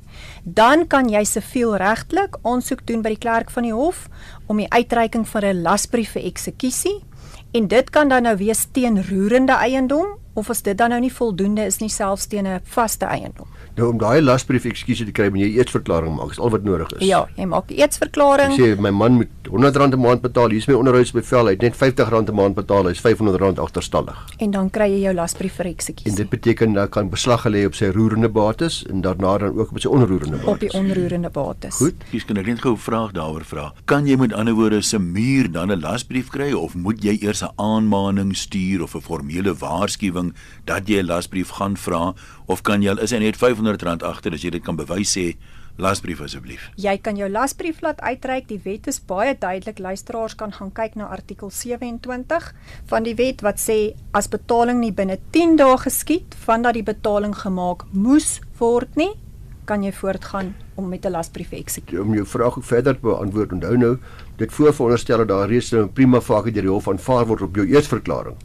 dan 0.44 0.86
kan 0.86 1.08
jy 1.08 1.24
sivielregtelik 1.24 2.36
aansoek 2.42 2.86
doen 2.86 3.02
by 3.02 3.14
die 3.14 3.22
klerk 3.22 3.50
van 3.50 3.62
die 3.62 3.74
hof 3.74 4.08
om 4.46 4.56
die 4.56 4.70
uitreiking 4.70 5.28
van 5.28 5.44
'n 5.44 5.62
lasbrief 5.62 6.12
vir 6.12 6.24
eksekusie. 6.24 7.04
En 7.52 7.68
dit 7.68 7.90
kan 7.90 8.08
dan 8.08 8.22
nou 8.22 8.36
wees 8.36 8.66
teen 8.72 9.02
roerende 9.08 9.52
eiendom 9.52 10.18
of 10.34 10.50
as 10.50 10.62
dit 10.62 10.76
dan 10.78 10.90
nou 10.90 11.00
nie 11.00 11.12
voldoende 11.12 11.64
is 11.66 11.78
nie 11.80 11.88
selfs 11.88 12.26
teen 12.26 12.46
'n 12.46 12.60
vaste 12.64 13.04
eiendom. 13.06 13.46
Nou 13.76 13.88
om 13.90 13.98
daai 13.98 14.20
lasbrief 14.22 14.64
ekskuusie 14.64 15.06
te 15.06 15.12
kry, 15.12 15.28
moet 15.30 15.40
jy 15.40 15.58
eetsverklaring 15.58 16.14
maak. 16.16 16.28
Dis 16.28 16.38
al 16.38 16.50
wat 16.50 16.62
nodig 16.62 16.92
is. 16.98 17.06
Ja, 17.06 17.26
jy 17.36 17.44
maak 17.46 17.70
'n 17.70 17.74
Ek 17.74 17.80
eetsverklaring. 17.80 18.52
sê 18.58 18.78
my 18.78 18.90
man 18.90 19.12
moet 19.14 19.28
R100 19.44 19.94
'n 19.94 20.00
maand 20.00 20.20
betaal. 20.22 20.48
Hier 20.50 20.58
is 20.58 20.66
my 20.68 20.74
onderhoudsbevel. 20.74 21.44
Hy 21.46 21.50
het 21.52 21.62
net 21.62 21.74
R50 21.74 22.28
'n 22.28 22.34
maand 22.34 22.54
betaal. 22.54 22.86
Hy's 22.86 23.00
R500 23.00 23.58
agterstallig. 23.58 24.16
en 24.38 24.50
dan 24.50 24.70
kry 24.70 24.88
jy 24.90 25.00
jou 25.02 25.14
lasbrief 25.14 25.52
vir 25.54 25.66
En 25.66 25.72
eksekusie 25.72 26.14
dit 26.16 26.28
beteken 26.30 26.72
dat 26.72 26.90
kan 26.90 27.08
beslag 27.10 27.42
gelê 27.46 27.64
op 27.66 27.74
sy 27.74 27.86
roerende 27.86 28.28
bates 28.28 28.84
en 28.88 29.00
daarna 29.00 29.38
dan 29.38 29.58
ook 29.58 29.70
op 29.70 29.80
sy 29.80 29.88
onroerende 29.88 30.36
bates. 30.36 30.46
op 30.54 30.60
die 30.60 30.72
onroerende 30.72 31.30
bates. 31.30 31.74
Goed. 31.76 31.94
Kies 32.10 32.24
kan 32.24 32.36
ek 32.36 32.46
net 32.46 32.60
gou 32.60 32.72
'n 32.74 32.78
vraag 32.78 33.12
daaroor 33.12 33.44
vra. 33.44 33.72
Kan 33.84 34.06
jy 34.06 34.16
met 34.16 34.32
ander 34.32 34.54
woorde 34.54 34.82
se 34.82 34.98
muur 34.98 35.50
dan 35.52 35.70
'n 35.72 35.80
lasbrief 35.80 36.28
kry 36.30 36.52
of 36.52 36.74
moet 36.74 37.02
jy 37.02 37.18
eers 37.22 37.42
'n 37.42 37.50
aanmaning 37.56 38.36
stuur 38.36 38.82
of 38.82 38.94
'n 38.94 39.00
formele 39.00 39.54
waarskuwing 39.54 40.23
dat 40.64 40.88
jy 40.88 41.02
'n 41.02 41.06
lasbrief 41.06 41.50
gaan 41.58 41.76
vra 41.76 42.14
of 42.46 42.62
kan 42.62 42.82
jy 42.82 42.90
al 42.90 42.98
is 42.98 43.10
hy 43.10 43.18
net 43.18 43.36
R500 43.36 44.02
agter 44.02 44.32
as 44.32 44.42
jy 44.42 44.50
dit 44.50 44.64
kan 44.64 44.76
bewys 44.76 45.16
sê 45.16 45.36
lasbrief 45.76 46.20
asseblief. 46.22 46.68
Jy 46.78 46.94
kan 47.02 47.18
jou 47.18 47.28
lasbrief 47.30 47.80
laat 47.82 48.00
uitreik. 48.04 48.46
Die 48.50 48.60
wet 48.64 48.86
is 48.90 49.00
baie 49.02 49.34
duidelik. 49.38 49.80
Luisteraars 49.82 50.36
kan 50.38 50.54
gaan 50.54 50.72
kyk 50.74 50.94
na 50.98 51.10
artikel 51.10 51.50
27 51.50 52.52
van 52.90 53.06
die 53.06 53.16
wet 53.18 53.42
wat 53.46 53.58
sê 53.62 53.94
as 54.14 54.30
betaling 54.30 54.80
nie 54.80 54.92
binne 54.94 55.18
10 55.34 55.58
dae 55.58 55.76
geskied 55.86 56.36
vandat 56.46 56.78
die 56.78 56.86
betaling 56.86 57.34
gemaak 57.34 57.86
moes 57.92 58.38
word 58.60 58.94
nie, 58.96 59.12
kan 59.66 59.82
jy 59.82 59.92
voortgaan 59.92 60.54
om 60.76 60.88
met 60.88 61.06
'n 61.06 61.10
lasbrief 61.10 61.50
te 61.50 61.56
eksekuteer. 61.56 62.02
Om 62.02 62.14
jou 62.14 62.26
vraag 62.26 62.58
ook 62.58 62.64
verder 62.64 62.94
te 62.94 63.00
beantwoord, 63.00 63.52
onthou 63.52 63.76
nou, 63.76 63.98
dit 64.36 64.52
voorveronderstel 64.52 65.18
dat 65.18 65.28
daar 65.28 65.48
reeds 65.48 65.72
'n 65.72 65.92
prima 65.92 66.20
facie 66.20 66.52
deur 66.52 66.62
die 66.62 66.70
hof 66.70 66.88
aanvaar 66.88 67.26
word 67.26 67.42
op 67.42 67.56
jou 67.56 67.66
eersverklaring 67.66 68.36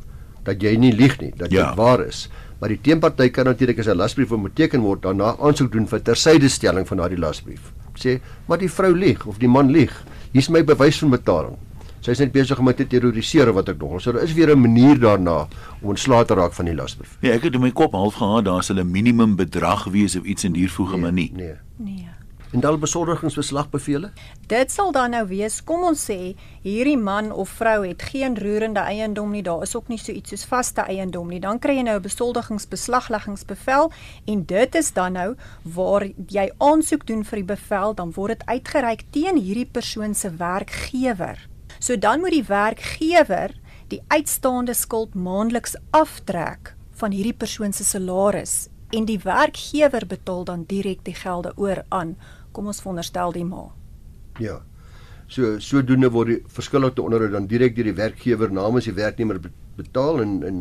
dat 0.49 0.61
jy 0.65 0.75
nie 0.81 0.91
lieg 0.95 1.19
nie, 1.21 1.31
dat 1.37 1.51
Ja. 1.51 1.69
dit 1.69 1.77
waar 1.77 2.01
is. 2.07 2.27
Maar 2.59 2.69
die 2.73 2.81
teenparty 2.81 3.29
kan 3.31 3.45
natuurlik 3.45 3.79
as 3.79 3.87
'n 3.87 3.95
lasbrief 3.95 4.31
onderteken 4.31 4.81
word, 4.81 5.01
daarna 5.01 5.35
aansoek 5.39 5.71
doen 5.71 5.87
vir 5.87 6.01
tersydestelling 6.01 6.87
van 6.87 6.97
daardie 6.97 7.19
lasbrief. 7.19 7.71
Sê, 7.99 8.19
maar 8.47 8.57
die 8.57 8.69
vrou 8.71 8.93
lieg 8.95 9.25
of 9.25 9.37
die 9.37 9.47
man 9.47 9.69
lieg. 9.71 10.03
Hier's 10.31 10.49
my 10.49 10.63
bewys 10.63 10.99
van 10.99 11.09
betaling. 11.09 11.57
Sy's 12.01 12.19
net 12.19 12.31
besig 12.31 12.57
om 12.59 12.65
my 12.65 12.73
te 12.73 12.85
terroriseer 12.87 13.51
wat 13.53 13.69
ek 13.69 13.77
nog. 13.81 14.01
So 14.01 14.11
daar 14.11 14.23
is 14.23 14.33
weer 14.33 14.55
'n 14.55 14.59
manier 14.61 14.99
daarna 14.99 15.47
om 15.81 15.89
ontslae 15.89 16.25
te 16.25 16.33
raak 16.33 16.53
van 16.53 16.65
die 16.65 16.75
lasbrief. 16.75 17.17
Ja, 17.21 17.31
ek 17.33 17.43
het 17.43 17.53
in 17.53 17.61
my 17.61 17.71
kop 17.71 17.91
half 17.91 18.13
gehad 18.15 18.45
daar 18.45 18.63
sal 18.63 18.77
'n 18.79 18.91
minimum 18.91 19.35
bedrag 19.35 19.83
wees 19.91 20.15
of 20.15 20.23
iets 20.23 20.43
in 20.43 20.53
dier 20.53 20.69
voege 20.69 20.91
Nee, 20.93 21.01
maar 21.01 21.11
nie. 21.13 21.31
Nee. 21.35 21.53
Nee. 21.77 22.07
En 22.51 22.59
dan 22.59 22.79
besorgingsbeslagbevele? 22.79 24.09
Dit 24.47 24.71
sal 24.71 24.91
dan 24.91 25.13
nou 25.13 25.27
wees, 25.29 25.59
kom 25.63 25.83
ons 25.85 26.01
sê, 26.09 26.33
hierdie 26.63 26.97
man 26.97 27.29
of 27.31 27.51
vrou 27.59 27.83
het 27.85 28.01
geen 28.09 28.37
roerende 28.39 28.81
eiendom 28.81 29.29
nie, 29.31 29.43
daar 29.45 29.61
is 29.61 29.75
ook 29.77 29.87
nie 29.87 29.99
so 30.01 30.11
iets 30.11 30.33
soos 30.33 30.47
vaste 30.49 30.81
eiendom 30.81 31.29
nie. 31.29 31.39
Dan 31.39 31.59
kry 31.61 31.75
jy 31.77 31.83
nou 31.85 31.97
'n 31.99 32.01
besoldigingsbeslagleggingsbevel 32.01 33.91
en 34.25 34.45
dit 34.45 34.75
is 34.75 34.91
dan 34.93 35.13
nou 35.13 35.35
waar 35.63 36.09
jy 36.27 36.49
aansoek 36.57 37.05
doen 37.05 37.23
vir 37.23 37.35
die 37.35 37.49
bevel, 37.55 37.93
dan 37.93 38.11
word 38.11 38.39
dit 38.39 38.47
uitgereik 38.47 39.03
teen 39.11 39.37
hierdie 39.37 39.69
persoon 39.71 40.15
se 40.15 40.29
werkgewer. 40.29 41.47
So 41.79 41.97
dan 41.97 42.19
moet 42.19 42.31
die 42.31 42.47
werkgewer 42.47 43.53
die 43.87 44.01
uitstaande 44.07 44.73
skuld 44.73 45.13
maandeliks 45.13 45.75
aftrek 45.91 46.75
van 46.91 47.11
hierdie 47.11 47.37
persoon 47.37 47.73
se 47.73 47.83
salaris 47.83 48.69
en 48.89 49.05
die 49.05 49.19
werkgewer 49.23 50.05
betaal 50.07 50.43
dan 50.43 50.63
direk 50.67 51.03
die 51.05 51.13
gelde 51.13 51.53
oor 51.55 51.83
aan 51.89 52.17
kom 52.59 52.67
ons 52.73 52.81
veronderstel 52.83 53.31
die 53.37 53.45
ma. 53.47 53.63
Ja. 54.43 54.59
So 55.29 55.59
sodoende 55.63 56.09
word 56.11 56.27
die 56.33 56.39
verskillende 56.49 57.03
onderhoud 57.05 57.31
dan 57.37 57.47
direk 57.47 57.75
deur 57.77 57.87
die 57.87 57.95
werkgewer 57.97 58.51
namens 58.51 58.85
die 58.89 58.95
werknemer 58.97 59.39
be- 59.39 59.51
betaal 59.77 60.21
en 60.25 60.39
en 60.43 60.57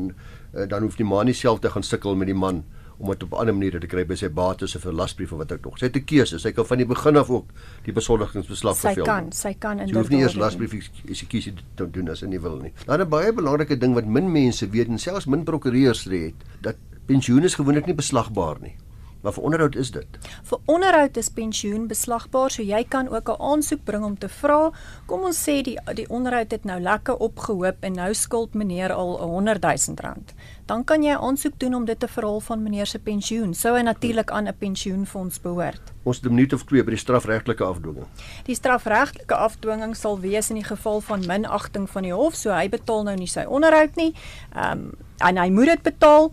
uh, 0.54 0.66
dan 0.68 0.82
hoef 0.86 0.96
die 1.00 1.06
ma 1.08 1.22
nie 1.26 1.34
self 1.34 1.60
te 1.64 1.70
gaan 1.72 1.82
sukkel 1.82 2.14
met 2.20 2.28
die 2.30 2.36
man 2.36 2.62
om 2.98 3.10
dit 3.12 3.22
op 3.22 3.32
'n 3.32 3.40
ander 3.40 3.54
manier 3.54 3.80
te 3.80 3.86
kry 3.86 4.04
by 4.04 4.14
sy 4.18 4.28
bates 4.28 4.76
of 4.76 4.84
'n 4.86 4.94
lasbrief 4.94 5.32
of 5.32 5.38
wat 5.38 5.52
ek 5.52 5.64
nog. 5.64 5.78
Sy 5.78 5.86
het 5.86 5.96
'n 5.96 6.04
keuse. 6.04 6.38
Sy 6.38 6.52
kan 6.52 6.66
van 6.66 6.78
die 6.78 6.86
begin 6.86 7.16
af 7.16 7.30
ook 7.30 7.46
die 7.84 7.92
besoldigingsbeslag 7.92 8.76
Sy 8.76 8.88
vervul. 8.88 9.04
kan, 9.04 9.32
sy 9.32 9.54
kan 9.58 9.78
inderdaad. 9.80 9.96
hoef 9.96 10.10
nie 10.10 10.20
eers 10.20 10.34
lasbrief 10.34 10.74
is 11.04 11.22
kies 11.28 11.44
dit 11.44 11.62
te 11.76 11.90
doen 11.90 12.08
as 12.10 12.20
jy 12.20 12.26
nie 12.28 12.40
wil 12.40 12.58
nie. 12.60 12.72
Dan 12.86 13.00
'n 13.00 13.08
baie 13.08 13.32
belangrike 13.32 13.78
ding 13.78 13.94
wat 13.94 14.04
min 14.06 14.30
mense 14.32 14.68
weet 14.70 14.88
en 14.88 14.98
selfs 14.98 15.26
min 15.26 15.44
prokureurs 15.44 16.04
het, 16.04 16.34
dat 16.60 16.76
pensioen 17.06 17.42
is 17.44 17.54
gewoonlik 17.54 17.86
nie 17.86 17.94
beslagbaar 17.94 18.60
nie. 18.60 18.74
Maar 19.20 19.32
vir 19.32 19.42
onderhoud 19.42 19.76
is 19.76 19.90
dit. 19.90 20.18
Vir 20.42 20.58
onderhoud 20.64 21.16
is 21.16 21.28
pensioen 21.28 21.86
beslagbaar, 21.90 22.50
so 22.54 22.62
jy 22.62 22.84
kan 22.84 23.08
ook 23.08 23.28
'n 23.28 23.42
aansoek 23.42 23.84
bring 23.84 24.04
om 24.04 24.18
te 24.18 24.28
vra. 24.28 24.70
Kom 25.06 25.24
ons 25.24 25.48
sê 25.48 25.62
die 25.62 25.78
die 25.94 26.08
onderhoud 26.08 26.50
het 26.50 26.64
nou 26.64 26.80
lekker 26.80 27.16
opgehoop 27.16 27.76
en 27.80 27.92
nou 27.92 28.14
skuld 28.14 28.54
meneer 28.54 28.92
al 28.92 29.18
100 29.18 29.62
000 29.62 29.96
rand. 29.96 30.34
Dan 30.66 30.84
kan 30.84 31.02
jy 31.02 31.12
'n 31.12 31.22
aansoek 31.22 31.58
doen 31.58 31.74
om 31.74 31.84
dit 31.84 32.00
te 32.00 32.08
verhaal 32.08 32.40
van 32.40 32.62
meneer 32.62 32.86
se 32.86 32.98
pensioen. 32.98 33.54
Sou 33.54 33.76
hy 33.76 33.82
natuurlik 33.82 34.30
aan 34.30 34.46
'n 34.46 34.56
pensioenfonds 34.58 35.40
behoort. 35.40 35.80
Ons 36.02 36.16
het 36.16 36.26
'n 36.26 36.34
minuut 36.34 36.52
of 36.52 36.64
twee 36.64 36.84
by 36.84 36.90
die 36.90 36.98
strafregtelike 36.98 37.64
afdwinging. 37.64 38.06
Die 38.44 38.54
strafregtelike 38.54 39.34
afdwinging 39.34 39.96
sal 39.96 40.20
wees 40.20 40.48
in 40.48 40.54
die 40.54 40.64
geval 40.64 41.00
van 41.00 41.26
minagting 41.26 41.90
van 41.90 42.02
die 42.02 42.12
hof, 42.12 42.34
so 42.34 42.50
hy 42.50 42.68
betaal 42.68 43.02
nou 43.02 43.16
nie 43.16 43.26
sy 43.26 43.44
onderhoud 43.44 43.96
nie. 43.96 44.14
Ehm 44.54 44.72
um, 44.72 44.92
en 45.18 45.36
hy 45.36 45.48
moet 45.50 45.66
dit 45.66 45.82
betaal 45.82 46.30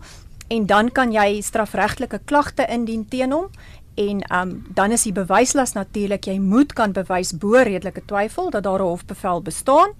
en 0.48 0.66
dan 0.66 0.90
kan 0.92 1.12
jy 1.12 1.40
strafregtelike 1.42 2.20
klagte 2.24 2.66
indien 2.68 3.08
teen 3.08 3.32
hom 3.32 3.50
en 3.96 4.20
um, 4.32 4.64
dan 4.74 4.92
is 4.92 5.06
die 5.08 5.12
bewyslas 5.12 5.72
natuurlik 5.72 6.28
jy 6.28 6.38
moet 6.38 6.72
kan 6.76 6.92
bewys 6.92 7.32
bo 7.32 7.56
redelike 7.56 8.04
twyfel 8.06 8.50
dat 8.50 8.62
daar 8.62 8.82
'n 8.82 8.92
hofbevel 8.92 9.42
bestaan 9.42 9.94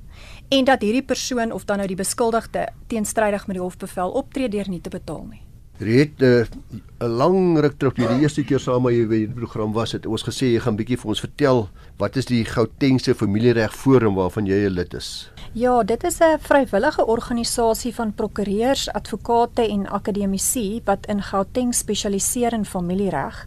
en 0.49 0.65
dat 0.65 0.83
hierdie 0.83 1.03
persoon 1.03 1.53
of 1.53 1.65
dan 1.65 1.77
nou 1.77 1.89
die 1.89 1.97
beskuldigde 1.97 2.69
teenstrydig 2.87 3.47
met 3.47 3.57
die 3.57 3.63
hofbevel 3.63 4.11
optree 4.11 4.49
deur 4.49 4.69
nie 4.69 4.81
te 4.81 4.91
betaal 4.91 5.27
nie. 5.31 5.43
Jy 5.79 5.99
het 5.99 6.21
'n 6.21 6.25
uh, 6.25 7.09
lang 7.09 7.59
ruk 7.61 7.79
terug, 7.79 7.95
toe 7.95 8.09
die 8.09 8.21
eerste 8.21 8.45
keer 8.45 8.61
saam 8.61 8.83
met 8.83 8.95
jou 8.95 9.07
by 9.07 9.19
die 9.27 9.35
program 9.35 9.73
was, 9.73 9.93
het 9.93 10.07
ons 10.07 10.25
gesê 10.25 10.53
jy 10.53 10.61
gaan 10.61 10.77
bietjie 10.77 10.97
vir 10.97 11.09
ons 11.09 11.21
vertel 11.21 11.69
wat 11.99 12.17
is 12.17 12.25
die 12.25 12.45
Gautengse 12.45 13.15
familiereg 13.15 13.75
forum 13.75 14.15
waarvan 14.15 14.47
jy 14.47 14.67
'n 14.69 14.73
lid 14.73 14.95
is. 14.95 15.31
Ja, 15.57 15.83
dit 15.83 16.05
is 16.05 16.19
'n 16.19 16.39
vrywillige 16.39 17.07
organisasie 17.07 17.95
van 17.95 18.15
prokureurs, 18.15 18.93
advokate 18.93 19.69
en 19.69 19.89
akademici 19.89 20.81
wat 20.85 21.07
in 21.07 21.23
Gauteng 21.23 21.75
spesialiseer 21.75 22.53
in 22.53 22.65
familiereg. 22.65 23.47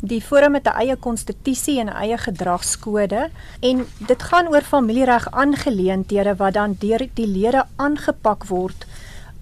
Die 0.00 0.22
forum 0.22 0.54
het 0.54 0.66
'n 0.66 0.78
eie 0.78 0.96
konstitusie 0.96 1.78
en 1.78 1.86
'n 1.86 1.96
eie 2.02 2.18
gedragskode 2.18 3.30
en 3.60 3.86
dit 4.06 4.22
gaan 4.22 4.48
oor 4.48 4.62
familiereg 4.62 5.30
aangeleenthede 5.30 6.36
wat 6.36 6.52
dan 6.52 6.76
deur 6.78 7.08
die 7.14 7.26
lede 7.26 7.64
aangepak 7.76 8.44
word 8.44 8.86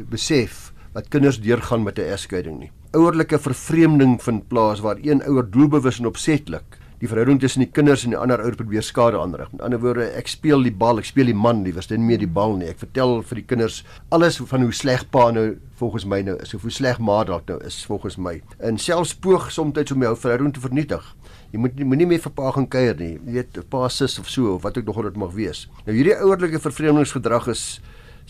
besef 0.10 0.72
wat 0.94 1.08
kinders 1.08 1.42
deurgaan 1.42 1.84
met 1.84 1.98
'n 1.98 2.12
egskeiding 2.12 2.60
nie. 2.60 2.72
Ouerlike 2.92 3.40
vervreemding 3.40 4.22
vind 4.24 4.48
plaas 4.48 4.80
waar 4.80 4.98
een 5.02 5.24
ouer 5.24 5.52
doelbewus 5.52 6.00
en 6.00 6.06
opsetlik 6.06 6.81
die 7.02 7.10
verhouding 7.10 7.40
tussen 7.42 7.64
die 7.64 7.72
kinders 7.74 8.04
en 8.06 8.14
die 8.14 8.20
ander 8.20 8.42
ouer 8.44 8.56
probeer 8.58 8.86
skade 8.86 9.18
aanrig. 9.18 9.50
Met 9.56 9.64
ander 9.66 9.82
woorde, 9.82 10.06
ek 10.18 10.30
speel 10.30 10.62
die 10.68 10.74
bal, 10.84 11.02
ek 11.02 11.08
speel 11.10 11.32
die 11.32 11.38
man 11.38 11.64
liewers, 11.66 11.90
dit 11.90 11.98
nie 11.98 12.12
meer 12.12 12.22
die 12.22 12.30
bal 12.30 12.54
nie. 12.60 12.70
Ek 12.70 12.82
vertel 12.84 13.20
vir 13.26 13.42
die 13.42 13.46
kinders 13.50 13.80
alles 14.14 14.38
van 14.52 14.66
hoe 14.68 14.76
sleg 14.76 15.08
pa 15.14 15.32
nou 15.34 15.48
volgens 15.82 16.06
my 16.06 16.22
nou 16.28 16.36
is, 16.44 16.54
hoe 16.54 16.74
sleg 16.74 17.02
ma 17.02 17.24
dalk 17.26 17.50
nou 17.50 17.58
is 17.66 17.80
volgens 17.90 18.20
my. 18.22 18.36
En 18.62 18.78
selfs 18.78 19.16
poog 19.18 19.50
soms 19.52 19.94
om 19.96 20.06
jou 20.06 20.14
verhouding 20.14 20.54
te 20.54 20.62
vernietig. 20.62 21.08
Jy 21.52 21.60
moet 21.60 21.74
nie 21.76 21.88
moenie 21.90 22.08
meer 22.08 22.22
vir 22.24 22.32
pa 22.38 22.52
gaan 22.56 22.68
kuier 22.72 22.96
nie. 23.00 23.16
Jy 23.26 23.34
weet, 23.40 23.58
pa 23.74 23.88
sis 23.92 24.20
of 24.22 24.30
so 24.32 24.54
of 24.54 24.62
wat 24.64 24.78
ook 24.78 24.88
nog 24.88 25.02
dit 25.10 25.18
mag 25.20 25.34
wees. 25.36 25.66
Nou 25.88 25.96
hierdie 25.98 26.16
ouerlike 26.16 26.62
vervreemdingsgedrag 26.64 27.50
is 27.52 27.66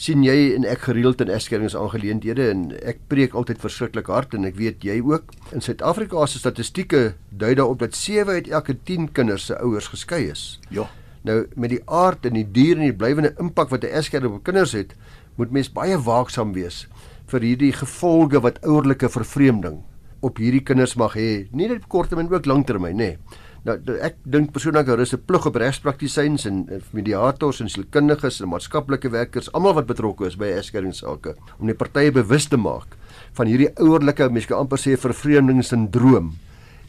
sien 0.02 0.24
jy 0.26 0.56
en 0.56 0.64
ek 0.66 0.88
gereeld 0.88 1.20
in 1.22 1.30
egskeiingsaangeleenthede 1.30 2.48
en 2.50 2.62
ek 2.90 3.04
preek 3.12 3.36
altyd 3.38 3.60
verskriklik 3.62 4.08
hard 4.10 4.34
en 4.34 4.48
ek 4.50 4.56
weet 4.58 4.86
jy 4.88 4.96
ook. 5.06 5.30
In 5.54 5.62
Suid-Afrika 5.62 6.24
se 6.26 6.42
statistieke 6.42 7.02
dui 7.30 7.52
daarop 7.60 7.84
dat 7.84 7.94
7 7.98 8.40
uit 8.40 8.50
elke 8.50 8.74
10 8.90 9.12
kinders 9.14 9.46
se 9.52 9.60
ouers 9.62 9.92
geskei 9.94 10.24
is. 10.32 10.58
Ja. 10.74 10.88
Nou 11.22 11.44
met 11.54 11.76
die 11.76 11.84
aard 11.86 12.26
en 12.26 12.34
die 12.40 12.48
dier 12.50 12.80
en 12.80 12.88
die 12.88 12.98
blywende 12.98 13.36
impak 13.38 13.70
wat 13.70 13.86
'n 13.86 13.94
egskeiding 13.94 14.34
op 14.34 14.44
kinders 14.44 14.74
het, 14.74 14.96
moet 15.38 15.52
mens 15.52 15.70
baie 15.70 15.98
waaksaam 15.98 16.54
wees 16.54 16.88
vir 17.28 17.42
hierdie 17.42 17.74
gevolge 17.74 18.42
wat 18.42 18.60
ouerlike 18.66 19.10
vervreemding 19.10 19.84
op 20.22 20.38
hierdie 20.38 20.64
kinders 20.64 20.96
mag 20.96 21.14
hê, 21.14 21.48
nie 21.52 21.68
net 21.68 21.84
op 21.84 21.90
korttermyn 21.90 22.30
ook 22.30 22.46
langtermyn, 22.46 22.98
nê. 22.98 22.98
Nee. 22.98 23.18
Nou 23.62 23.76
ek 24.02 24.16
dink 24.26 24.50
persoonlik 24.56 24.88
daar 24.88 25.02
is 25.04 25.14
'n 25.14 25.22
plig 25.26 25.46
op 25.46 25.56
regspraktisyns 25.56 26.46
en 26.46 26.66
en 26.70 26.82
mediators 26.92 27.62
en 27.62 27.70
sielkundiges 27.70 28.42
en 28.42 28.50
maatskaplike 28.50 29.10
werkers, 29.10 29.52
almal 29.54 29.74
wat 29.74 29.86
betrokke 29.86 30.26
is 30.26 30.36
by 30.36 30.46
egskeidingssake, 30.46 31.36
om 31.60 31.68
die 31.68 31.76
partye 31.76 32.12
bewus 32.12 32.48
te 32.48 32.58
maak 32.58 32.98
van 33.34 33.48
hierdie 33.48 33.70
ouerlike, 33.78 34.30
mens 34.30 34.46
kan 34.46 34.58
amper 34.58 34.78
sê 34.78 34.98
vervreemdingssindroom 34.98 36.34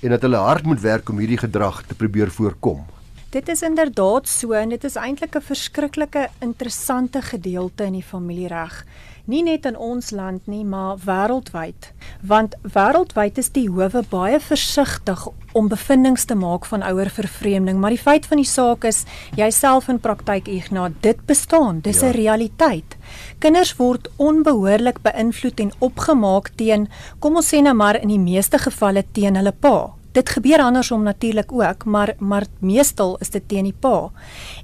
en 0.02 0.11
dat 0.11 0.23
hulle 0.23 0.37
hard 0.37 0.64
moet 0.64 0.81
werk 0.81 1.09
om 1.11 1.19
hierdie 1.19 1.38
gedrag 1.38 1.83
te 1.87 1.95
probeer 1.95 2.31
voorkom. 2.31 2.83
Dit 3.33 3.49
is 3.49 3.62
inderdaad 3.62 4.29
so 4.29 4.52
en 4.52 4.69
dit 4.69 4.85
is 4.85 4.97
eintlik 4.97 5.37
'n 5.37 5.41
verskriklike 5.41 6.29
interessante 6.41 7.23
gedeelte 7.23 7.85
in 7.85 7.93
die 7.93 8.02
familiereg. 8.02 8.85
Nie 9.25 9.45
net 9.47 9.67
in 9.69 9.76
ons 9.79 10.11
land 10.11 10.49
nie, 10.50 10.64
maar 10.67 10.97
wêreldwyd. 10.99 11.93
Want 12.26 12.57
wêreldwyd 12.75 13.38
is 13.38 13.52
die 13.55 13.69
howe 13.71 14.02
baie 14.11 14.41
versigtig 14.43 15.29
om 15.52 15.69
bevindinge 15.71 16.25
te 16.26 16.35
maak 16.35 16.67
van 16.67 16.83
ouer 16.83 17.11
vervreemding, 17.11 17.79
maar 17.79 17.95
die 17.95 18.02
feit 18.02 18.26
van 18.26 18.43
die 18.43 18.49
saak 18.49 18.85
is, 18.88 19.05
jouself 19.38 19.88
in 19.93 20.02
praktyk 20.02 20.50
Ignas, 20.50 20.99
dit 21.07 21.23
bestaan. 21.26 21.81
Dis 21.81 22.02
'n 22.02 22.07
ja. 22.07 22.19
realiteit. 22.19 22.97
Kinders 23.38 23.76
word 23.76 24.11
onbehoorlik 24.17 25.02
beïnvloed 25.02 25.61
en 25.61 25.73
opgemaak 25.79 26.50
teen, 26.57 26.88
kom 27.19 27.37
ons 27.37 27.55
sê 27.55 27.62
nou 27.62 27.75
maar 27.75 28.02
in 28.02 28.09
die 28.09 28.19
meeste 28.19 28.59
gevalle 28.59 29.05
teen 29.12 29.37
hulle 29.37 29.52
pa 29.52 30.01
Dit 30.12 30.28
gebeur 30.28 30.61
andersom 30.61 31.02
natuurlik 31.02 31.52
ook, 31.52 31.85
maar 31.85 32.14
maar 32.19 32.47
meestal 32.59 33.16
is 33.21 33.31
dit 33.31 33.49
teen 33.49 33.64
die 33.64 33.76
pa. 33.81 34.11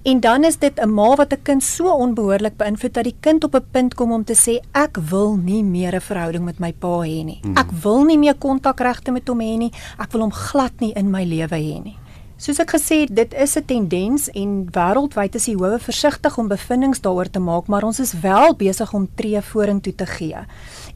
En 0.02 0.20
dan 0.20 0.44
is 0.44 0.58
dit 0.58 0.80
'n 0.80 0.94
ma 0.94 1.14
wat 1.14 1.32
'n 1.32 1.42
kind 1.42 1.62
so 1.62 1.88
onbehoorlik 1.88 2.56
beïnvloed 2.56 2.94
dat 2.94 3.04
die 3.04 3.16
kind 3.20 3.44
op 3.44 3.54
'n 3.54 3.64
punt 3.70 3.94
kom 3.94 4.12
om 4.12 4.24
te 4.24 4.34
sê 4.34 4.60
ek 4.72 4.98
wil 5.10 5.36
nie 5.36 5.64
meer 5.64 5.94
'n 5.94 6.00
verhouding 6.00 6.44
met 6.44 6.58
my 6.58 6.72
pa 6.72 7.00
hê 7.00 7.24
nie. 7.24 7.38
Hmm. 7.42 7.56
Ek 7.56 7.70
wil 7.82 8.04
nie 8.04 8.18
meer 8.18 8.34
kontakregte 8.34 9.10
met 9.10 9.28
hom 9.28 9.40
hê 9.40 9.56
nie. 9.56 9.72
Ek 9.98 10.12
wil 10.12 10.20
hom 10.20 10.32
glad 10.32 10.72
nie 10.80 10.92
in 10.92 11.10
my 11.10 11.24
lewe 11.24 11.56
hê 11.56 11.82
nie. 11.82 11.96
Soos 12.38 12.60
ek 12.62 12.70
gesê 12.70 13.00
het, 13.00 13.16
dit 13.16 13.34
is 13.34 13.56
'n 13.56 13.64
tendens 13.64 14.30
en 14.30 14.68
wêreldwyd 14.70 15.34
is 15.34 15.44
die 15.44 15.56
howe 15.56 15.78
versigtig 15.78 16.38
om 16.38 16.48
bevindinge 16.48 17.00
daaroor 17.00 17.30
te 17.30 17.40
maak, 17.40 17.66
maar 17.66 17.82
ons 17.82 17.98
is 17.98 18.12
wel 18.12 18.54
besig 18.54 18.92
om 18.94 19.08
tree 19.14 19.40
vorentoe 19.42 19.94
te 19.94 20.06
gee. 20.06 20.36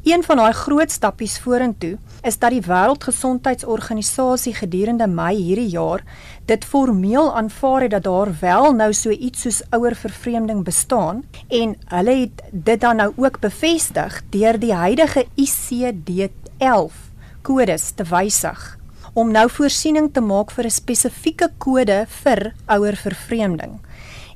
Een 0.02 0.24
van 0.26 0.36
daai 0.36 0.52
groot 0.52 0.90
stappies 0.90 1.36
vorentoe 1.38 1.92
is 2.26 2.38
dat 2.42 2.50
die 2.50 2.62
Wêreldgesondheidsorganisasie 2.66 4.54
gedurende 4.54 5.06
Mei 5.06 5.36
hierdie 5.36 5.68
jaar 5.70 6.02
dit 6.50 6.64
formeel 6.64 7.30
aanvaar 7.38 7.86
het 7.86 7.90
dat 7.94 8.02
daar 8.08 8.32
wel 8.40 8.72
nou 8.74 8.90
so 8.92 9.10
iets 9.10 9.44
soos 9.46 9.60
ouer 9.70 9.94
vervreemding 9.94 10.64
bestaan 10.66 11.22
en 11.48 11.76
hulle 11.94 12.16
het 12.24 12.42
dit 12.50 12.80
dan 12.80 12.96
nou 12.98 13.12
ook 13.16 13.38
bevestig 13.40 14.22
deur 14.34 14.58
die 14.58 14.74
huidige 14.74 15.26
ICD-11 15.38 16.98
kodes 17.46 17.90
te 17.94 18.02
wysig 18.10 18.78
om 19.14 19.30
nou 19.30 19.46
voorsiening 19.50 20.10
te 20.12 20.20
maak 20.20 20.50
vir 20.50 20.64
'n 20.64 20.70
spesifieke 20.70 21.48
kode 21.58 22.06
vir 22.08 22.54
ouer 22.66 22.96
vervreemding. 22.96 23.78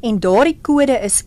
En 0.02 0.20
daardie 0.20 0.58
kode 0.62 1.00
is 1.02 1.25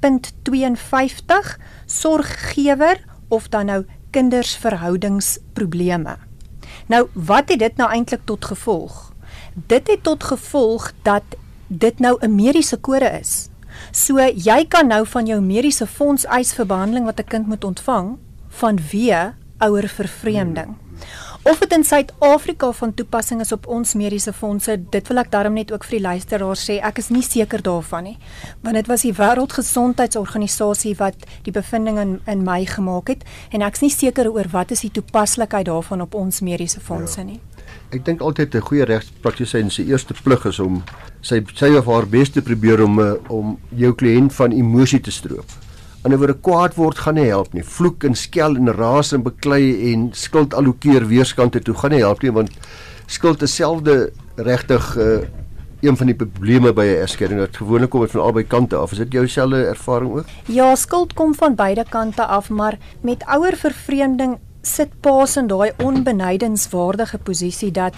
QE.52 0.00 1.56
sorggewer 1.86 3.04
of 3.28 3.48
dan 3.48 3.66
nou 3.66 3.84
kindersverhoudingsprobleme. 4.10 6.16
Nou, 6.86 7.08
wat 7.12 7.48
het 7.48 7.58
dit 7.58 7.76
nou 7.76 7.90
eintlik 7.90 8.20
tot 8.24 8.44
gevolg? 8.44 9.12
Dit 9.54 9.88
het 9.88 10.02
tot 10.02 10.24
gevolg 10.24 10.92
dat 11.02 11.22
dit 11.66 11.98
nou 11.98 12.16
'n 12.20 12.34
mediese 12.34 12.76
kode 12.76 13.18
is. 13.20 13.48
So 13.90 14.18
jy 14.18 14.66
kan 14.68 14.86
nou 14.86 15.06
van 15.06 15.26
jou 15.26 15.40
mediese 15.40 15.86
fonds 15.86 16.24
eis 16.24 16.52
vir 16.52 16.66
behandeling 16.66 17.04
wat 17.04 17.20
'n 17.20 17.24
kind 17.24 17.46
moet 17.46 17.64
ontvang 17.64 18.16
vanweë 18.48 19.34
ouer 19.58 19.88
vervreemding. 19.88 20.66
Hmm. 20.66 20.76
Of 21.48 21.58
dit 21.58 21.72
in 21.72 21.84
Suid-Afrika 21.84 22.72
van 22.72 22.94
toepassing 22.94 23.40
is 23.40 23.52
op 23.52 23.66
ons 23.66 23.94
mediese 23.96 24.32
fondse, 24.36 24.74
dit 24.92 25.08
wil 25.08 25.20
ek 25.22 25.30
daarom 25.32 25.54
net 25.56 25.70
ook 25.72 25.86
vir 25.88 25.94
die 25.96 26.04
luisteraars 26.04 26.64
sê, 26.68 26.74
ek 26.84 26.98
is 27.00 27.06
nie 27.08 27.22
seker 27.24 27.62
daarvan 27.64 28.04
nie. 28.04 28.16
Want 28.60 28.76
dit 28.76 28.90
was 28.90 29.06
die 29.06 29.14
Wêreldgesondheidsorganisasie 29.16 30.92
wat 30.98 31.24
die 31.46 31.54
bevindinge 31.56 32.04
in, 32.04 32.12
in 32.28 32.42
my 32.44 32.58
gemaak 32.68 33.14
het 33.14 33.24
en 33.48 33.64
ek's 33.64 33.80
nie 33.80 33.92
seker 33.94 34.28
oor 34.28 34.50
wat 34.52 34.74
is 34.76 34.84
die 34.84 34.92
toepaslikheid 34.98 35.70
daarvan 35.70 36.04
op 36.04 36.18
ons 36.20 36.42
mediese 36.44 36.84
fondse 36.84 37.22
ja. 37.22 37.30
nie. 37.30 37.40
Ek 37.96 38.04
dink 38.04 38.20
altyd 38.20 38.52
'n 38.54 38.66
goeie 38.68 38.84
regspraktisyn 38.84 39.70
se 39.70 39.86
eerste 39.88 40.12
plig 40.12 40.44
is 40.44 40.60
om 40.60 40.82
sy 41.22 41.40
sy 41.54 41.72
of 41.80 41.88
haar 41.88 42.04
bes 42.04 42.28
te 42.28 42.44
probeer 42.44 42.84
om 42.84 43.00
eh, 43.00 43.16
om 43.32 43.56
jou 43.72 43.94
kliënt 43.94 44.36
van 44.36 44.52
emosie 44.52 45.00
te 45.00 45.10
stroop 45.10 45.48
ander 46.08 46.20
woorde 46.22 46.40
kwaad 46.40 46.76
word 46.78 47.00
gaan 47.04 47.18
nie 47.20 47.28
help 47.28 47.52
nie. 47.52 47.64
Vloek 47.64 48.04
en 48.08 48.16
skel 48.16 48.56
en 48.56 48.72
raas 48.72 49.12
en 49.12 49.24
beklei 49.26 49.92
en 49.92 50.08
skuld 50.16 50.56
allokeer 50.56 51.06
weerskante 51.08 51.60
toe 51.64 51.76
gaan 51.76 51.92
nie 51.92 52.04
help 52.04 52.24
nie 52.24 52.32
want 52.32 52.54
skuld 53.08 53.42
is 53.44 53.54
selfde 53.56 53.98
regtig 54.36 54.88
uh, 54.96 55.20
een 55.84 55.96
van 55.96 56.10
die 56.10 56.16
probleme 56.16 56.72
by 56.72 56.84
'n 56.84 57.02
egskeiding 57.04 57.40
wat 57.40 57.56
gewoonlik 57.56 57.90
kom 57.90 58.08
van 58.08 58.20
albei 58.20 58.44
kante 58.44 58.76
af. 58.76 58.92
Is 58.92 58.98
dit 58.98 59.12
jou 59.12 59.28
selfe 59.28 59.64
ervaring 59.66 60.10
ook? 60.16 60.26
Ja, 60.46 60.74
skuld 60.74 61.12
kom 61.14 61.34
van 61.34 61.54
beide 61.54 61.84
kante 61.88 62.26
af, 62.26 62.50
maar 62.50 62.78
met 63.00 63.24
ouer 63.26 63.56
vervreemding 63.56 64.38
sit 64.62 65.00
paas 65.00 65.36
in 65.36 65.46
daai 65.46 65.70
onbenydenswaardige 65.82 67.18
posisie 67.18 67.70
dat 67.70 67.94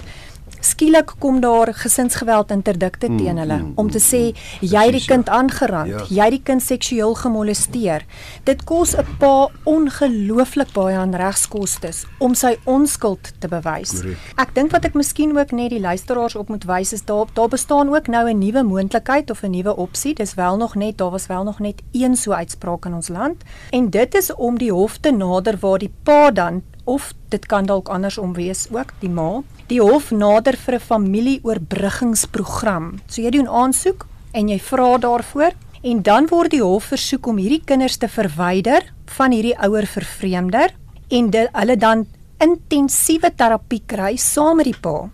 skielik 0.61 1.15
kom 1.19 1.41
daar 1.41 1.73
gesinsgeweld 1.75 2.51
interdikte 2.51 3.09
mm, 3.09 3.19
teen 3.19 3.39
hulle 3.39 3.59
mm, 3.59 3.73
om 3.81 3.91
te 3.91 4.01
sê 4.03 4.23
jy 4.61 4.85
het 4.87 4.97
die 4.97 5.05
kind 5.07 5.29
aangerand, 5.29 5.91
ja. 5.91 6.05
jy 6.09 6.29
het 6.29 6.37
die 6.37 6.43
kind 6.43 6.63
seksueel 6.63 7.15
gemolesteer. 7.15 8.05
Dit 8.45 8.65
kos 8.65 8.95
'n 8.97 9.07
pa 9.19 9.49
ongelooflik 9.65 10.73
baie 10.73 10.97
aan 10.97 11.15
regskoste 11.15 11.91
om 12.19 12.35
sy 12.35 12.57
onskuld 12.65 13.33
te 13.41 13.49
bewys. 13.49 14.03
Ek 14.37 14.55
dink 14.55 14.73
wat 14.73 14.85
ek 14.85 14.95
miskien 14.95 15.37
ook 15.39 15.53
net 15.53 15.71
die 15.71 15.81
luisteraars 15.81 16.37
op 16.37 16.49
moet 16.49 16.65
wys 16.65 16.93
is 16.93 17.05
daar 17.05 17.27
daar 17.35 17.49
bestaan 17.49 17.89
ook 17.89 18.07
nou 18.09 18.31
'n 18.31 18.39
nuwe 18.39 18.63
moontlikheid 18.63 19.31
of 19.31 19.43
'n 19.43 19.51
nuwe 19.51 19.77
opsie. 19.77 20.15
Dis 20.15 20.35
wel 20.35 20.57
nog 20.57 20.75
net 20.75 20.99
daar 20.99 21.11
was 21.11 21.27
wel 21.27 21.45
nog 21.45 21.59
net 21.59 21.83
een 21.93 22.17
so 22.17 22.33
uitspraak 22.33 22.85
in 22.85 22.95
ons 22.95 23.09
land 23.09 23.43
en 23.71 23.91
dit 23.91 24.15
is 24.15 24.35
om 24.35 24.59
die 24.59 24.73
hof 24.73 24.99
te 24.99 25.11
nader 25.11 25.57
waar 25.61 25.79
die 25.79 25.93
pa 26.03 26.31
dan 26.31 26.63
of 26.91 27.15
dit 27.31 27.47
kan 27.47 27.63
dalk 27.67 27.89
andersom 27.89 28.33
wees 28.35 28.67
ook 28.75 28.93
die 29.01 29.11
ma. 29.11 29.43
Die 29.71 29.81
hof 29.81 30.11
nader 30.11 30.57
vir 30.57 30.75
'n 30.75 30.81
familieoorbruggingsprogram. 30.81 32.99
So 33.07 33.23
jy 33.23 33.31
doen 33.31 33.49
aansoek 33.49 34.07
en 34.33 34.49
jy 34.49 34.59
vra 34.59 34.99
daarvoor 34.99 35.53
en 35.83 36.03
dan 36.03 36.27
word 36.27 36.51
die 36.51 36.63
hof 36.63 36.85
versoek 36.85 37.27
om 37.27 37.37
hierdie 37.37 37.65
kinders 37.65 37.97
te 37.97 38.09
verwyder 38.09 38.93
van 39.17 39.33
hierdie 39.33 39.59
ouer 39.59 39.87
vervreemder 39.87 40.71
en 41.09 41.31
dit 41.31 41.49
hulle 41.53 41.77
dan 41.77 42.07
intensiewe 42.39 43.35
terapie 43.37 43.83
kry 43.87 44.17
saam 44.17 44.57
met 44.57 44.65
die 44.65 44.81
pa 44.81 45.09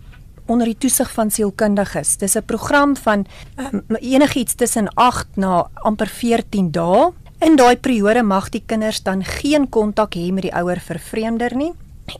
onder 0.47 0.65
die 0.65 0.77
toesig 0.79 1.11
van 1.11 1.31
sielkundiges. 1.31 2.17
Dis 2.17 2.35
'n 2.35 2.45
program 2.45 2.95
van 2.95 3.25
um, 3.57 3.83
enigiets 3.99 4.55
tussen 4.55 4.93
8 4.93 5.27
na 5.35 5.69
amper 5.73 6.07
14 6.07 6.71
dae 6.71 7.11
In 7.37 7.53
daai 7.53 7.77
periode 7.77 8.23
mag 8.25 8.47
die 8.49 8.63
kinders 8.65 9.03
dan 9.05 9.19
geen 9.23 9.67
kontak 9.69 10.15
hê 10.17 10.31
met 10.33 10.47
die 10.47 10.53
ouer 10.57 10.79
vervreemder 10.81 11.53
nie 11.53 11.73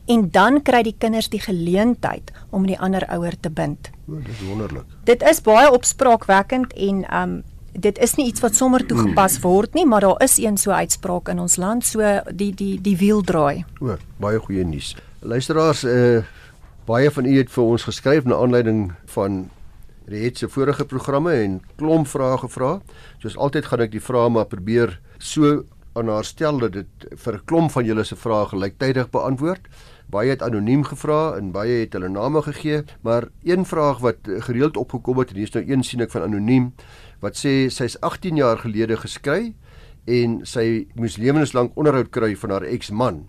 en 0.06 0.28
dan 0.30 0.60
kry 0.62 0.84
die 0.86 0.94
kinders 0.94 1.26
die 1.32 1.40
geleentheid 1.42 2.30
om 2.54 2.68
die 2.68 2.76
ander 2.78 3.02
ouer 3.10 3.34
te 3.40 3.50
bind. 3.50 3.90
O, 4.06 4.20
dit 4.20 4.30
is 4.30 4.44
wonderlik. 4.46 4.84
Dit 5.08 5.24
is 5.26 5.40
baie 5.42 5.72
opspraakwekkend 5.74 6.76
en 6.76 7.02
um 7.20 7.32
dit 7.72 7.98
is 8.02 8.14
nie 8.18 8.28
iets 8.30 8.42
wat 8.42 8.54
sommer 8.58 8.82
toegepas 8.86 9.40
word 9.42 9.74
nie, 9.74 9.84
maar 9.86 10.06
daar 10.06 10.22
is 10.22 10.38
een 10.38 10.56
so 10.58 10.70
uitspraak 10.70 11.28
in 11.34 11.42
ons 11.42 11.58
land, 11.58 11.86
so 11.86 12.02
die 12.30 12.52
die 12.54 12.76
die 12.82 12.96
wiel 12.98 13.22
draai. 13.22 13.64
O, 13.82 13.98
baie 14.22 14.38
goeie 14.38 14.64
nuus. 14.64 14.94
Luisteraars, 15.20 15.82
uh 15.84 16.22
baie 16.88 17.10
van 17.10 17.26
u 17.26 17.34
het 17.36 17.50
vir 17.52 17.64
ons 17.64 17.82
geskryf 17.84 18.24
na 18.24 18.38
aanleiding 18.38 18.92
van 19.12 19.42
die 20.08 20.22
het 20.24 20.38
se 20.38 20.48
vorige 20.48 20.86
programme 20.88 21.34
en 21.42 21.58
klomp 21.76 22.08
vrae 22.08 22.38
gevra. 22.38 22.78
Soos 23.20 23.36
altyd 23.36 23.66
gaan 23.66 23.84
ek 23.84 23.92
die 23.92 24.00
vrae 24.00 24.30
maar 24.32 24.48
probeer 24.48 24.96
so 25.18 25.64
aan 25.98 26.08
haar 26.08 26.24
stel 26.24 26.58
dat 26.58 26.72
dit 26.72 27.06
vir 27.24 27.34
'n 27.34 27.44
klomp 27.44 27.70
van 27.70 27.84
julle 27.84 28.04
se 28.04 28.16
vrae 28.16 28.46
gelyktydig 28.46 29.10
beantwoord. 29.10 29.66
Baie 30.10 30.30
het 30.30 30.42
anoniem 30.42 30.84
gevra 30.84 31.36
en 31.36 31.52
baie 31.52 31.80
het 31.80 31.92
hulle 31.92 32.08
name 32.08 32.42
gegee, 32.42 32.84
maar 33.02 33.28
een 33.42 33.64
vraag 33.64 33.98
wat 33.98 34.16
gereeld 34.24 34.76
opgekom 34.76 35.18
het 35.18 35.30
en 35.30 35.36
hier's 35.36 35.52
nou 35.52 35.64
een 35.68 35.82
sien 35.82 36.00
ek 36.00 36.10
van 36.10 36.22
anoniem 36.22 36.72
wat 37.20 37.36
sê 37.36 37.68
sy's 37.68 38.00
18 38.00 38.36
jaar 38.36 38.58
gelede 38.58 38.96
geskei 38.96 39.54
en 40.06 40.40
sy 40.46 40.86
moes 40.94 41.16
lewenslank 41.16 41.76
onderhoud 41.76 42.10
kry 42.10 42.36
van 42.36 42.50
haar 42.50 42.62
eksman. 42.62 43.26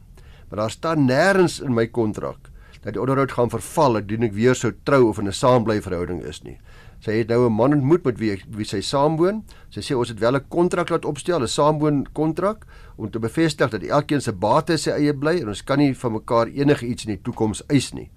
Maar 0.49 0.59
daar 0.59 0.71
staan 0.71 1.07
nêrens 1.07 1.59
in 1.61 1.73
my 1.73 1.87
kontrak 1.87 2.49
dat 2.81 2.93
die 2.93 3.01
onderhoud 3.01 3.31
gaan 3.31 3.49
verval 3.49 3.97
indien 3.97 4.23
ek 4.23 4.33
weer 4.33 4.55
sou 4.55 4.71
trou 4.83 5.09
of 5.09 5.19
in 5.19 5.27
'n 5.27 5.33
saamblyverhouding 5.33 6.23
is 6.23 6.41
nie. 6.43 6.57
Sy 6.99 7.21
het 7.21 7.27
nou 7.27 7.45
'n 7.47 7.53
man 7.53 7.73
ontmoet 7.73 8.03
met 8.03 8.17
wie 8.19 8.43
wie 8.49 8.65
sy 8.65 8.81
saamwoon. 8.81 9.43
Sy 9.69 9.79
sê 9.79 9.95
ons 9.95 10.09
het 10.09 10.19
wel 10.19 10.35
'n 10.35 10.47
kontrak 10.47 10.89
laat 10.89 11.05
opstel, 11.05 11.41
'n 11.41 11.47
saamwoon 11.47 12.07
kontrak 12.13 12.65
om 12.95 13.09
te 13.09 13.19
bevestig 13.19 13.69
dat 13.69 13.81
elkeen 13.81 14.21
se 14.21 14.33
bates 14.33 14.81
sy 14.83 14.91
eie 14.91 15.13
bly 15.13 15.39
en 15.39 15.47
ons 15.47 15.63
kan 15.63 15.77
nie 15.77 15.97
van 15.97 16.11
mekaar 16.11 16.47
enige 16.47 16.85
iets 16.85 17.05
in 17.05 17.11
die 17.11 17.21
toekoms 17.21 17.63
eis 17.67 17.93
nie. 17.93 18.09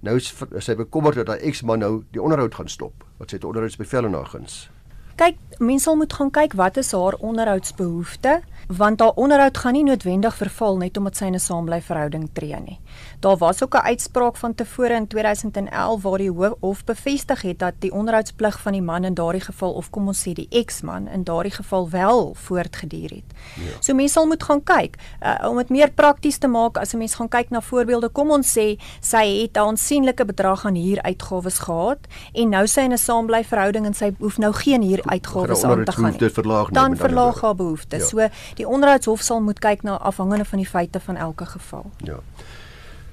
Nou 0.00 0.16
is 0.16 0.34
sy 0.58 0.74
bekommerd 0.74 1.16
dat 1.16 1.26
haar 1.26 1.38
eksman 1.38 1.78
nou 1.78 2.02
die 2.10 2.22
onderhoud 2.22 2.54
gaan 2.54 2.68
stop. 2.68 3.04
Wat 3.18 3.30
sy 3.30 3.36
het 3.36 3.44
onderhoudsbevel 3.44 4.04
en 4.04 4.12
haar 4.12 4.26
guns. 4.26 4.70
Kyk, 5.16 5.36
mense 5.58 5.94
moet 5.96 6.12
gaan 6.12 6.30
kyk 6.30 6.52
wat 6.52 6.76
is 6.76 6.92
haar 6.92 7.14
onderhoudsbehoeftes 7.14 8.42
want 8.66 9.00
haar 9.00 9.14
onderhoud 9.14 9.58
gaan 9.58 9.72
nie 9.72 9.84
noodwendig 9.84 10.36
verval 10.36 10.76
net 10.76 10.96
omdat 10.96 11.16
sy 11.16 11.24
in 11.24 11.34
'n 11.34 11.38
saamblyverhouding 11.38 12.28
tree 12.32 12.60
nie. 12.60 12.80
Daar 13.20 13.36
was 13.36 13.62
ook 13.62 13.74
'n 13.74 13.86
uitspraak 13.86 14.36
van 14.36 14.54
tevore 14.54 14.94
in 14.94 15.06
2011 15.06 16.02
waar 16.02 16.18
die 16.18 16.30
hof 16.60 16.84
bevestig 16.84 17.42
het 17.42 17.58
dat 17.58 17.74
die 17.78 17.92
onderhoudsplig 17.92 18.60
van 18.60 18.72
die 18.72 18.82
man 18.82 19.04
in 19.04 19.14
daardie 19.14 19.40
geval 19.40 19.72
of 19.72 19.90
kom 19.90 20.06
ons 20.06 20.28
sê 20.28 20.32
die 20.32 20.46
eksman 20.50 21.08
in 21.08 21.24
daardie 21.24 21.52
geval 21.52 21.90
wel 21.90 22.34
voortgeduur 22.34 23.10
het. 23.10 23.24
Ja. 23.54 23.80
So 23.80 23.94
mense 23.94 24.12
sal 24.12 24.26
moet 24.26 24.42
gaan 24.42 24.62
kyk 24.62 24.96
uh, 25.22 25.48
om 25.48 25.56
dit 25.56 25.68
meer 25.68 25.90
prakties 25.90 26.38
te 26.38 26.48
maak 26.48 26.76
as 26.76 26.94
'n 26.94 26.98
mens 26.98 27.14
gaan 27.14 27.28
kyk 27.28 27.50
na 27.50 27.60
voorbeelde. 27.60 28.08
Kom 28.08 28.30
ons 28.30 28.58
sê 28.58 28.78
sy 29.00 29.42
het 29.42 29.56
'n 29.56 29.58
aansienlike 29.58 30.24
bedrag 30.24 30.64
aan 30.66 30.74
huuruitgawes 30.74 31.58
gehad 31.58 31.98
en 32.32 32.48
nou 32.48 32.66
sy 32.66 32.80
in 32.80 32.92
'n 32.92 32.98
saamblyverhouding 32.98 33.86
en 33.86 33.94
sy 33.94 34.14
hoef 34.18 34.38
nou 34.38 34.52
geen 34.52 34.82
huuruitgawes 34.82 35.64
aan 35.64 35.84
te 35.84 35.92
gaan 35.92 36.14
nie. 36.18 36.72
Dan 36.72 36.96
verlaag 36.96 37.40
haar 37.40 37.54
behoeftes. 37.54 38.10
Ja. 38.10 38.28
So 38.28 38.28
die 38.56 38.68
onderhoudshof 38.68 39.22
sal 39.22 39.40
moet 39.40 39.60
kyk 39.60 39.82
na 39.82 39.96
afhangende 39.98 40.44
van 40.44 40.58
die 40.58 40.68
feite 40.68 41.00
van 41.00 41.16
elke 41.16 41.46
geval. 41.46 41.90
Ja. 42.04 42.20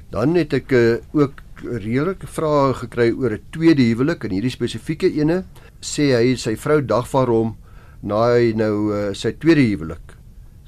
Dan 0.09 0.35
het 0.35 0.53
ek 0.53 0.71
uh, 0.71 1.01
ook 1.11 1.41
redelike 1.63 2.27
vrae 2.27 2.73
gekry 2.73 3.11
oor 3.11 3.33
'n 3.33 3.43
tweede 3.51 3.83
huwelik 3.83 4.23
en 4.23 4.31
hierdie 4.31 4.53
spesifieke 4.53 5.09
ene 5.11 5.43
sê 5.81 6.13
hy 6.15 6.35
sy 6.35 6.55
vrou 6.55 6.81
dagvaar 6.81 7.27
hom 7.27 7.57
na 8.01 8.35
hy 8.35 8.53
nou 8.55 8.91
uh, 8.91 9.13
sy 9.13 9.31
tweede 9.31 9.61
huwelik. 9.61 10.17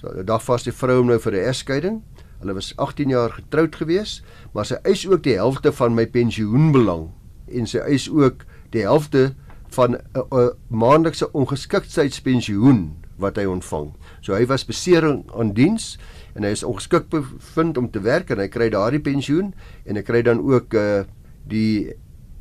So 0.01 0.23
dagvaar 0.23 0.59
sy 0.59 0.71
vrou 0.71 0.97
hom 0.97 1.07
nou 1.07 1.19
vir 1.19 1.33
'n 1.33 1.47
egskeiding 1.51 2.01
Hulle 2.39 2.53
was 2.53 2.73
18 2.75 3.09
jaar 3.09 3.31
getroud 3.31 3.75
gewees, 3.75 4.23
maar 4.53 4.65
sy 4.65 4.77
eis 4.83 5.07
ook 5.07 5.23
die 5.23 5.33
helfte 5.33 5.71
van 5.73 5.95
my 5.95 6.05
pensioenbelang 6.05 7.07
en 7.47 7.65
sy 7.69 7.79
eis 7.81 8.05
ook 8.11 8.43
die 8.75 8.83
helfte 8.85 9.31
van 9.73 9.95
'n 9.95 10.25
uh, 10.29 10.49
maandelikse 10.67 11.31
ongeskiktheidspensioen 11.31 12.97
wat 13.17 13.35
hy 13.41 13.45
ontvang. 13.45 13.93
So 14.25 14.33
hy 14.33 14.47
was 14.49 14.65
besering 14.65 15.21
aan 15.37 15.53
diens 15.53 15.95
en 16.33 16.47
hy 16.47 16.55
is 16.55 16.65
ongeskik 16.65 17.11
bevind 17.13 17.77
om 17.77 17.91
te 17.93 18.01
werk 18.01 18.31
en 18.33 18.41
hy 18.41 18.47
kry 18.49 18.71
daardie 18.73 19.03
pensioen 19.05 19.53
en 19.85 19.99
hy 19.99 20.03
kry 20.05 20.23
dan 20.25 20.41
ook 20.41 20.73
uh 20.73 21.03
die 21.45 21.93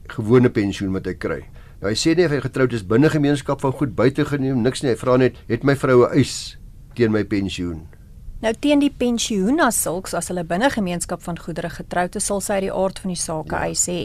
gewone 0.08 0.48
pensioen 0.48 0.94
wat 0.96 1.04
hy 1.04 1.12
kry. 1.20 1.42
Nou 1.82 1.90
hy 1.90 1.96
sê 2.00 2.14
nie 2.16 2.24
of 2.24 2.32
hy 2.32 2.38
getroud 2.40 2.72
is 2.72 2.86
binne 2.88 3.10
gemeenskap 3.12 3.60
van 3.60 3.74
goed 3.76 3.92
buite 3.96 4.24
geneem 4.24 4.62
niks 4.64 4.80
nie. 4.80 4.94
Hy 4.94 4.96
vra 4.96 5.18
net 5.20 5.36
het 5.50 5.66
my 5.68 5.74
vroue 5.76 6.08
eis 6.16 6.56
teen 6.96 7.12
my 7.12 7.20
pensioen. 7.28 7.82
Nou 8.40 8.52
teen 8.56 8.80
die 8.80 8.92
pensioen 8.92 9.60
as 9.60 9.82
sulks 9.84 10.16
as 10.16 10.30
hulle 10.32 10.46
binne 10.48 10.70
gemeenskap 10.72 11.20
van 11.24 11.36
goedere 11.40 11.68
getroud 11.72 12.16
is, 12.16 12.24
sal 12.28 12.40
sy 12.44 12.58
uit 12.58 12.66
die 12.70 12.72
aard 12.72 13.02
van 13.04 13.12
die 13.12 13.20
saak 13.20 13.52
ja. 13.52 13.60
eis 13.68 13.84
hê. 13.92 14.00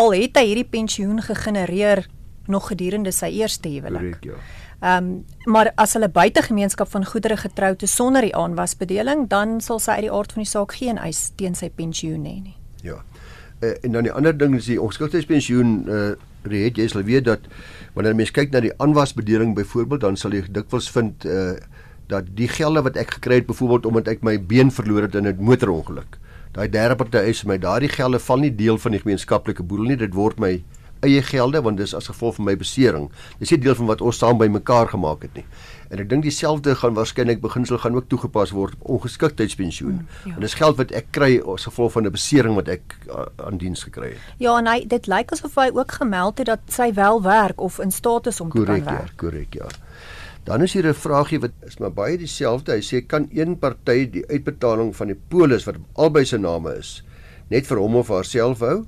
Al 0.00 0.12
het 0.16 0.36
hy 0.36 0.44
hierdie 0.50 0.68
pensioen 0.68 1.24
gegenereer 1.24 2.04
nog 2.52 2.68
gedurende 2.68 3.12
sy 3.16 3.32
eerste 3.40 3.72
huwelik. 3.72 4.20
Korrek, 4.20 4.28
ja. 4.28 4.63
Ehm 4.84 5.04
um, 5.04 5.24
maar 5.44 5.72
as 5.80 5.92
hulle 5.96 6.08
buite 6.08 6.42
gemeenskap 6.42 6.88
van 6.92 7.04
goedere 7.04 7.36
getroud 7.36 7.82
is 7.82 7.94
sonder 7.94 8.24
die 8.24 8.34
aanwasbedeling, 8.36 9.28
dan 9.28 9.60
sal 9.60 9.78
sy 9.80 9.96
uit 9.96 10.06
die 10.06 10.12
aard 10.12 10.32
van 10.32 10.42
die 10.42 10.50
saak 10.50 10.74
geen 10.76 10.98
eis 11.00 11.30
teen 11.40 11.56
sy 11.56 11.70
pensioen 11.72 12.26
hê 12.28 12.34
nie. 12.42 12.56
Ja. 12.82 12.98
Uh, 13.60 13.70
en 13.80 13.96
dan 13.96 14.04
die 14.04 14.12
ander 14.12 14.36
ding 14.36 14.56
is 14.58 14.68
die 14.68 14.80
ongeskiktheidspensioen 14.80 15.74
uh 15.88 16.14
reed 16.44 16.76
jy 16.76 16.84
sal 16.92 17.00
weet 17.08 17.24
dat 17.24 17.46
wanneer 17.94 18.12
mens 18.18 18.30
kyk 18.36 18.50
na 18.52 18.60
die 18.60 18.74
aanwasbedeling 18.76 19.54
byvoorbeeld, 19.56 20.02
dan 20.04 20.18
sal 20.20 20.36
jy 20.36 20.42
dikwels 20.52 20.90
vind 20.92 21.24
uh 21.24 21.54
dat 22.12 22.28
die 22.36 22.50
gelde 22.52 22.82
wat 22.84 22.98
ek 23.00 23.16
gekry 23.16 23.40
het 23.40 23.46
byvoorbeeld 23.48 23.86
omdat 23.88 24.10
ek 24.12 24.20
my 24.26 24.36
been 24.36 24.68
verloor 24.70 25.08
het 25.08 25.14
in 25.16 25.26
'n 25.26 25.40
motorongeluk. 25.40 26.18
Daai 26.52 26.68
derde 26.68 26.96
party 26.96 27.24
is 27.32 27.44
my 27.44 27.56
daardie 27.58 27.88
gelde 27.88 28.18
val 28.18 28.36
nie 28.38 28.54
deel 28.54 28.78
van 28.78 28.92
die 28.92 29.00
gemeenskaplike 29.00 29.62
boedel 29.62 29.86
nie, 29.86 29.96
dit 29.96 30.14
word 30.14 30.38
my 30.38 30.62
eie 31.04 31.22
gelde 31.22 31.62
want 31.64 31.80
dis 31.80 31.94
as 31.94 32.08
gevolg 32.10 32.38
van 32.38 32.48
my 32.48 32.56
besering. 32.60 33.08
Dis 33.38 33.52
nie 33.54 33.60
deel 33.62 33.76
van 33.78 33.90
wat 33.92 34.02
ons 34.04 34.18
saam 34.18 34.38
bymekaar 34.40 34.90
gemaak 34.92 35.26
het 35.26 35.38
nie. 35.38 35.44
En 35.92 36.00
ek 36.02 36.08
dink 36.10 36.24
dieselfde 36.26 36.74
gaan 36.80 36.96
waarskynlik 36.96 37.42
beginsel 37.44 37.78
gaan 37.78 37.94
ook 37.98 38.08
toegepas 38.10 38.54
word 38.56 38.74
op 38.80 38.88
ongeskiktheidspensioen. 38.96 40.00
Mm, 40.00 40.08
ja. 40.30 40.34
En 40.34 40.40
dis 40.46 40.56
geld 40.58 40.80
wat 40.80 40.94
ek 40.96 41.12
kry 41.14 41.38
as 41.54 41.68
gevolg 41.68 41.92
van 41.94 42.08
'n 42.08 42.14
besering 42.16 42.58
wat 42.58 42.68
ek 42.68 42.96
uh, 43.06 43.28
aan 43.46 43.60
diens 43.62 43.84
gekry 43.86 44.14
het. 44.16 44.24
Ja, 44.38 44.58
en 44.58 44.66
hy 44.66 44.84
dit 44.86 45.06
lyk 45.06 45.32
asof 45.32 45.54
hy 45.54 45.70
ook 45.70 45.92
gemeld 46.00 46.38
het 46.38 46.46
dat 46.46 46.60
sy 46.68 46.92
wel 46.92 47.22
werk 47.22 47.60
of 47.60 47.78
in 47.78 47.90
staat 47.90 48.26
is 48.26 48.40
om 48.40 48.50
correct, 48.50 48.84
te 48.84 48.90
kan 48.90 48.98
werk. 48.98 49.16
Korrek, 49.16 49.54
ja, 49.54 49.60
korrek, 49.60 49.80
ja. 49.80 50.42
Dan 50.44 50.62
is 50.62 50.72
hier 50.72 50.86
'n 50.88 50.94
vraagie 50.94 51.40
wat 51.40 51.52
is 51.66 51.78
maar 51.78 51.92
baie 51.92 52.18
dieselfde. 52.18 52.72
Hy 52.72 52.82
sê 52.82 53.06
kan 53.06 53.28
een 53.32 53.58
party 53.58 54.10
die 54.10 54.24
uitbetaling 54.26 54.96
van 54.96 55.06
die 55.06 55.20
polis 55.28 55.64
wat 55.64 55.76
albei 55.94 56.24
se 56.24 56.38
name 56.38 56.76
is 56.78 57.02
net 57.50 57.66
vir 57.66 57.78
hom 57.78 57.96
of 57.96 58.08
haarself 58.08 58.62
hou 58.64 58.84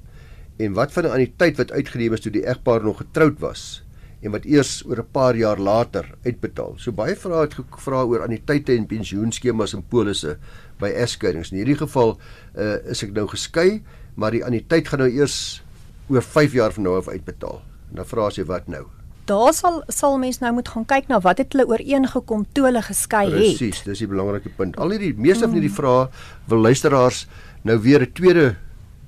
en 0.57 0.77
wat 0.77 0.92
van 0.92 1.07
die 1.07 1.12
anniteit 1.12 1.59
wat 1.61 1.73
uitgeneem 1.73 2.16
is 2.16 2.25
toe 2.25 2.33
die 2.33 2.47
egpaar 2.49 2.85
nog 2.85 3.03
getroud 3.03 3.38
was 3.40 3.83
en 4.25 4.33
wat 4.33 4.47
eers 4.49 4.83
oor 4.87 4.99
'n 4.99 5.12
paar 5.12 5.37
jaar 5.37 5.59
later 5.59 6.14
uitbetaal. 6.25 6.75
So 6.79 6.92
baie 6.92 7.16
vrae 7.16 7.45
het 7.45 7.55
gevra 7.55 8.03
oor 8.03 8.23
anniteite 8.23 8.73
en 8.73 8.87
pensioenskemas 8.87 9.75
en 9.75 9.83
polisse 9.83 10.38
by 10.79 10.88
egskeidings. 10.88 11.53
In 11.53 11.59
hierdie 11.59 11.77
geval 11.77 12.19
uh, 12.57 12.77
is 12.90 13.03
ek 13.03 13.12
nou 13.12 13.27
geskei, 13.29 13.83
maar 14.14 14.31
die 14.31 14.45
anniteit 14.45 14.88
gaan 14.88 14.99
nou 14.99 15.11
eers 15.11 15.62
oor 16.09 16.23
5 16.23 16.53
jaar 16.53 16.73
van 16.73 16.83
nou 16.83 16.97
af 16.97 17.09
uitbetaal. 17.09 17.62
En 17.90 17.97
dan 17.97 18.07
vra 18.07 18.27
as 18.27 18.37
jy 18.37 18.45
wat 18.45 18.66
nou? 18.69 18.87
daar 19.27 19.53
sal 19.55 19.83
sal 19.90 20.19
mens 20.23 20.38
nou 20.38 20.53
moet 20.55 20.69
gaan 20.69 20.85
kyk 20.87 21.09
na 21.11 21.19
wat 21.21 21.40
het 21.42 21.53
hulle 21.53 21.66
ooreengekom 21.66 22.47
toe 22.55 22.69
hulle 22.69 22.83
geskei 22.83 23.25
het. 23.27 23.35
Presies, 23.35 23.83
dis 23.83 23.99
die 24.05 24.07
belangrike 24.11 24.53
punt. 24.57 24.79
Al 24.79 24.95
hierdie 24.95 25.14
meeste 25.19 25.49
van 25.49 25.57
hierdie 25.59 25.73
mm. 25.73 25.79
vrae 25.81 26.07
wil 26.51 26.62
luisteraars 26.69 27.27
nou 27.66 27.79
weer 27.83 28.07
'n 28.07 28.12
tweede 28.12 28.57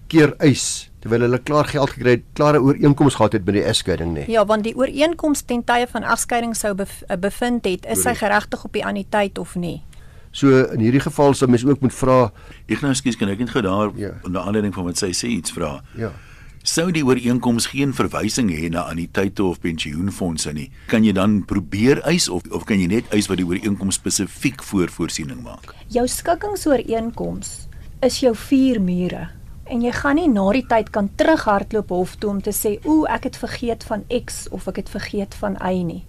keer 0.08 0.34
eis 0.38 0.87
terwyl 1.08 1.24
hulle 1.24 1.40
klaar 1.42 1.68
geld 1.68 1.94
gekry 1.96 2.16
het, 2.18 2.24
klare 2.36 2.60
ooreenkoms 2.60 3.16
gehad 3.16 3.32
het 3.38 3.44
met 3.48 3.56
die 3.58 3.64
egskeiding 3.64 4.14
nê. 4.14 4.28
Ja, 4.28 4.44
want 4.46 4.66
die 4.68 4.76
ooreenkoms 4.76 5.42
ten 5.48 5.64
tye 5.64 5.88
van 5.88 6.04
egskeiding 6.04 6.54
sou 6.56 6.74
bev 6.76 7.00
eh, 7.08 7.16
bevind 7.16 7.64
het, 7.64 7.88
is 7.88 8.04
hy 8.04 8.14
geregtig 8.18 8.64
op 8.64 8.76
die 8.76 8.84
anniteit 8.84 9.38
of 9.38 9.56
nie? 9.56 9.80
So 10.36 10.66
in 10.74 10.84
hierdie 10.84 11.00
geval 11.00 11.34
sal 11.34 11.48
mens 11.48 11.64
ook 11.64 11.80
moet 11.80 11.94
vra, 11.96 12.18
ek 12.68 12.84
nou 12.84 12.92
skuis 12.94 13.16
kan 13.16 13.32
ek 13.32 13.40
net 13.40 13.54
gou 13.54 13.64
daar 13.64 13.94
ja. 13.96 14.12
onder 14.28 14.44
aanleiding 14.44 14.74
van 14.76 14.90
wat 14.90 15.00
sy 15.00 15.14
sê 15.16 15.32
iets 15.38 15.54
vra. 15.56 15.78
Ja 15.98 16.12
sou 16.68 16.90
die 16.92 17.04
ooreenkoms 17.06 17.70
geen 17.70 17.94
verwysing 17.96 18.50
hê 18.52 18.66
na 18.68 18.82
anniteite 18.90 19.40
of 19.46 19.60
pensioenfonde 19.62 20.52
nie, 20.52 20.66
kan 20.90 21.06
jy 21.06 21.14
dan 21.16 21.38
probeer 21.48 22.02
eis 22.10 22.26
of 22.28 22.44
of 22.52 22.66
kan 22.68 22.82
jy 22.82 22.90
net 22.90 23.08
eis 23.14 23.30
wat 23.30 23.40
die 23.40 23.46
ooreenkoms 23.46 23.96
spesifiek 23.96 24.60
voor 24.68 24.92
voorsiening 24.92 25.40
maak? 25.46 25.72
Jou 25.94 26.04
skikkingsooreenkoms 26.04 27.54
is 28.04 28.20
jou 28.20 28.34
vier 28.36 28.82
mure 28.84 29.28
en 29.68 29.82
jy 29.82 29.92
gaan 29.92 30.16
nie 30.16 30.28
na 30.28 30.52
die 30.52 30.66
tyd 30.66 30.90
kan 30.90 31.10
terughardloop 31.16 31.88
hof 31.88 32.16
toe 32.16 32.30
om 32.30 32.42
te 32.42 32.52
sê 32.52 32.78
o, 32.84 33.04
ek 33.04 33.24
het 33.24 33.36
vergeet 33.36 33.84
van 33.84 34.04
X 34.24 34.46
of 34.50 34.68
ek 34.68 34.76
het 34.76 34.88
vergeet 34.88 35.34
van 35.34 35.58
Y 35.60 35.82
nie. 35.82 36.04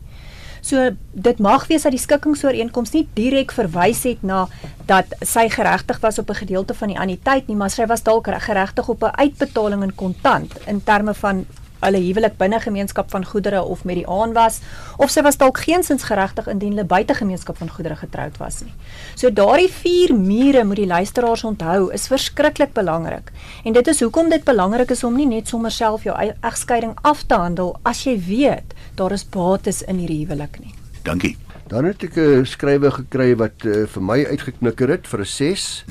So 0.61 0.89
dit 1.13 1.39
mag 1.39 1.67
wees 1.67 1.85
dat 1.87 1.95
die 1.95 2.01
skikkingsooreenkoms 2.01 2.91
nie 2.91 3.05
direk 3.15 3.53
verwys 3.55 4.03
het 4.07 4.23
na 4.27 4.47
dat 4.89 5.13
sy 5.21 5.47
geregtig 5.49 6.01
was 6.03 6.19
op 6.19 6.29
'n 6.29 6.41
gedeelte 6.43 6.73
van 6.73 6.87
die 6.87 6.99
anniteit 6.99 7.47
nie, 7.47 7.55
maar 7.55 7.69
sy 7.69 7.85
was 7.85 8.03
dalk 8.03 8.27
geregtig 8.27 8.89
op 8.89 9.03
'n 9.03 9.15
uitbetaling 9.15 9.83
in 9.83 9.95
kontant 9.95 10.53
in 10.67 10.83
terme 10.83 11.13
van 11.13 11.45
hulle 11.79 12.01
huwelik 12.03 12.37
binne 12.37 12.59
gemeenskap 12.59 13.11
van 13.11 13.25
goedere 13.25 13.61
of 13.63 13.83
met 13.83 13.99
die 13.99 14.07
aanwas 14.07 14.59
of 14.97 15.11
sy 15.11 15.23
was 15.25 15.37
dalk 15.37 15.61
geensins 15.63 16.03
geregtig 16.03 16.47
indien 16.51 16.75
hulle 16.75 16.87
buite 16.87 17.15
gemeenskap 17.17 17.57
van 17.57 17.69
goedere 17.69 17.95
getroud 17.95 18.37
was 18.37 18.61
nie. 18.63 18.73
So 19.15 19.31
daardie 19.31 19.71
vier 19.71 20.15
mure 20.15 20.63
moet 20.63 20.81
die 20.83 20.89
luisteraars 20.89 21.43
onthou 21.43 21.89
is 21.93 22.07
verskriklik 22.11 22.73
belangrik. 22.73 23.31
En 23.63 23.73
dit 23.73 23.87
is 23.87 24.01
hoekom 24.03 24.29
dit 24.29 24.43
belangrik 24.43 24.91
is 24.91 25.03
om 25.03 25.15
nie 25.15 25.27
net 25.27 25.47
sommer 25.47 25.71
self 25.71 26.03
jou 26.03 26.15
egskeiding 26.17 26.97
af 27.01 27.23
te 27.23 27.35
handel 27.35 27.75
as 27.83 28.03
jy 28.05 28.17
weet 28.27 28.75
daar 28.95 29.15
is 29.15 29.23
bates 29.23 29.81
in 29.81 30.01
hierdie 30.01 30.25
huwelik 30.25 30.59
nie. 30.59 30.73
Dankie. 31.03 31.37
Dan 31.69 31.85
het 31.85 32.03
ek 32.03 32.17
'n 32.17 32.45
skrywe 32.45 32.91
gekry 32.91 33.35
wat 33.37 33.63
uh, 33.63 33.85
vir 33.85 34.01
my 34.01 34.25
uitgeknikker 34.25 34.89
het 34.89 35.07
vir 35.07 35.19
'n 35.21 35.25
6. 35.25 35.85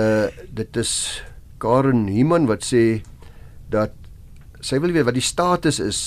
Uh 0.00 0.26
dit 0.50 0.76
is 0.76 1.22
Karen 1.58 2.06
Himan 2.06 2.46
wat 2.46 2.64
sê 2.64 3.02
dat 3.68 3.92
sy 4.64 4.80
wil 4.80 4.94
weet 4.94 5.04
wat 5.08 5.18
die 5.18 5.24
status 5.24 5.80
is 5.82 6.00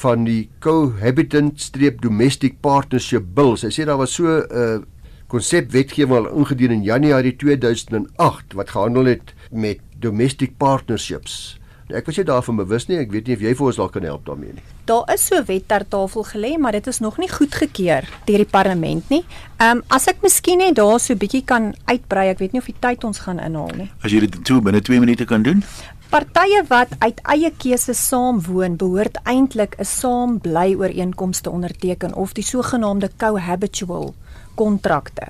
van 0.00 0.24
die 0.24 0.48
cohabitant 0.64 1.60
streep 1.60 2.00
domestic 2.00 2.60
partnership 2.64 3.34
bill. 3.36 3.56
Sy 3.60 3.68
sê 3.74 3.84
daar 3.84 4.00
was 4.00 4.14
so 4.16 4.24
'n 4.24 4.46
uh, 4.50 4.80
konsep 5.28 5.70
wetgewing 5.70 6.16
al 6.16 6.32
ingedien 6.40 6.72
in 6.72 6.82
Januarie 6.82 7.36
2008 7.36 8.56
wat 8.58 8.70
gehandel 8.70 9.04
het 9.04 9.34
met 9.50 9.78
domestic 9.98 10.56
partnerships. 10.56 11.60
Ek 11.90 12.06
was 12.06 12.16
nie 12.16 12.24
daarvan 12.24 12.56
bewus 12.56 12.86
nie. 12.86 12.98
Ek 13.02 13.10
weet 13.10 13.26
nie 13.26 13.34
of 13.34 13.42
jy 13.42 13.54
vir 13.54 13.66
ons 13.66 13.76
dalk 13.76 13.92
kan 13.92 14.06
help 14.06 14.26
daarmee 14.26 14.54
nie. 14.54 14.64
Daar 14.86 15.06
is 15.14 15.26
so 15.26 15.42
wet 15.46 15.68
ter 15.68 15.84
tafel 15.88 16.24
gelê, 16.24 16.58
maar 16.58 16.72
dit 16.72 16.86
is 16.86 17.00
nog 17.00 17.18
nie 17.18 17.28
goedgekeur 17.28 18.06
deur 18.26 18.44
die 18.44 18.50
parlement 18.50 19.08
nie. 19.10 19.24
Ehm 19.58 19.78
um, 19.78 19.82
as 19.88 20.06
ek 20.08 20.22
miskien 20.22 20.58
net 20.58 20.76
daar 20.76 21.00
so 21.00 21.12
'n 21.12 21.18
bietjie 21.18 21.44
kan 21.44 21.74
uitbrei, 21.86 22.28
ek 22.30 22.38
weet 22.38 22.52
nie 22.52 22.60
of 22.60 22.66
die 22.66 22.80
tyd 22.80 23.04
ons 23.04 23.18
gaan 23.18 23.38
inhaal 23.38 23.74
nie. 23.76 23.90
As 24.02 24.12
jy 24.12 24.20
dit 24.20 24.44
toe 24.44 24.60
binne 24.60 24.80
2 24.80 25.00
minute 25.00 25.24
kan 25.24 25.42
doen? 25.42 25.64
Partye 26.10 26.64
wat 26.66 26.90
uit 26.98 27.20
eie 27.30 27.52
keuse 27.54 27.94
saamwoon, 27.94 28.72
behoort 28.80 29.20
eintlik 29.30 29.76
'n 29.78 29.86
saambly 29.86 30.74
ooreenkomste 30.74 31.42
te 31.42 31.50
onderteken 31.50 32.14
of 32.14 32.32
die 32.32 32.42
sogenaamde 32.42 33.10
cohabitual 33.16 34.14
kontrakte. 34.54 35.28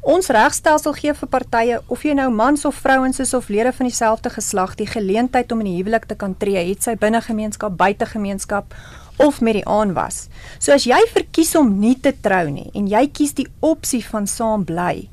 Ons 0.00 0.28
regstelsel 0.28 0.92
gee 0.92 1.14
vir 1.14 1.28
partye 1.28 1.82
of 1.86 2.02
jy 2.02 2.14
nou 2.14 2.30
mans 2.30 2.64
of 2.64 2.74
vrouens 2.74 3.20
is 3.20 3.34
of 3.34 3.48
lede 3.48 3.72
van 3.72 3.86
dieselfde 3.86 4.30
geslag 4.30 4.74
die 4.74 4.86
geleentheid 4.86 5.52
om 5.52 5.60
in 5.60 5.66
die 5.66 5.76
huwelik 5.82 6.04
te 6.04 6.14
kan 6.14 6.36
tree, 6.36 6.68
het 6.68 6.82
sy 6.82 6.96
binne 6.96 7.20
gemeenskap, 7.20 7.76
buite 7.76 8.06
gemeenskap 8.06 8.74
of 9.18 9.40
met 9.40 9.54
die 9.54 9.66
aanwas. 9.66 10.28
So 10.58 10.72
as 10.72 10.84
jy 10.84 11.00
verkies 11.12 11.54
om 11.54 11.78
nie 11.78 12.00
te 12.00 12.14
trou 12.20 12.48
nie 12.48 12.70
en 12.74 12.88
jy 12.88 13.06
kies 13.12 13.34
die 13.34 13.48
opsie 13.60 14.04
van 14.04 14.26
saam 14.26 14.64
bly, 14.64 15.08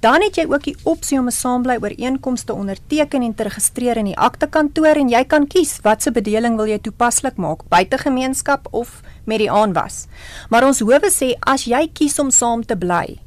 dan 0.00 0.22
het 0.22 0.36
jy 0.36 0.46
ook 0.48 0.64
die 0.64 0.76
opsie 0.84 1.18
om 1.18 1.26
'n 1.26 1.34
saambly 1.34 1.78
ooreenkoms 1.80 2.42
te 2.42 2.54
onderteken 2.54 3.22
en 3.22 3.34
te 3.34 3.42
registreer 3.42 3.96
in 3.96 4.04
die 4.04 4.18
aktekantoor 4.18 4.96
en 4.96 5.08
jy 5.08 5.24
kan 5.24 5.46
kies 5.46 5.80
watse 5.82 6.10
bedeling 6.10 6.56
wil 6.56 6.66
jy 6.66 6.78
toepaslik 6.78 7.36
maak, 7.36 7.68
buite 7.68 7.98
gemeenskap 7.98 8.68
of 8.70 9.02
met 9.24 9.38
die 9.38 9.50
aanwas. 9.50 10.06
Maar 10.50 10.66
ons 10.66 10.80
howe 10.80 11.10
sê 11.10 11.34
as 11.40 11.64
jy 11.64 11.88
kies 11.92 12.18
om 12.18 12.30
saam 12.30 12.64
te 12.66 12.76
bly, 12.76 13.18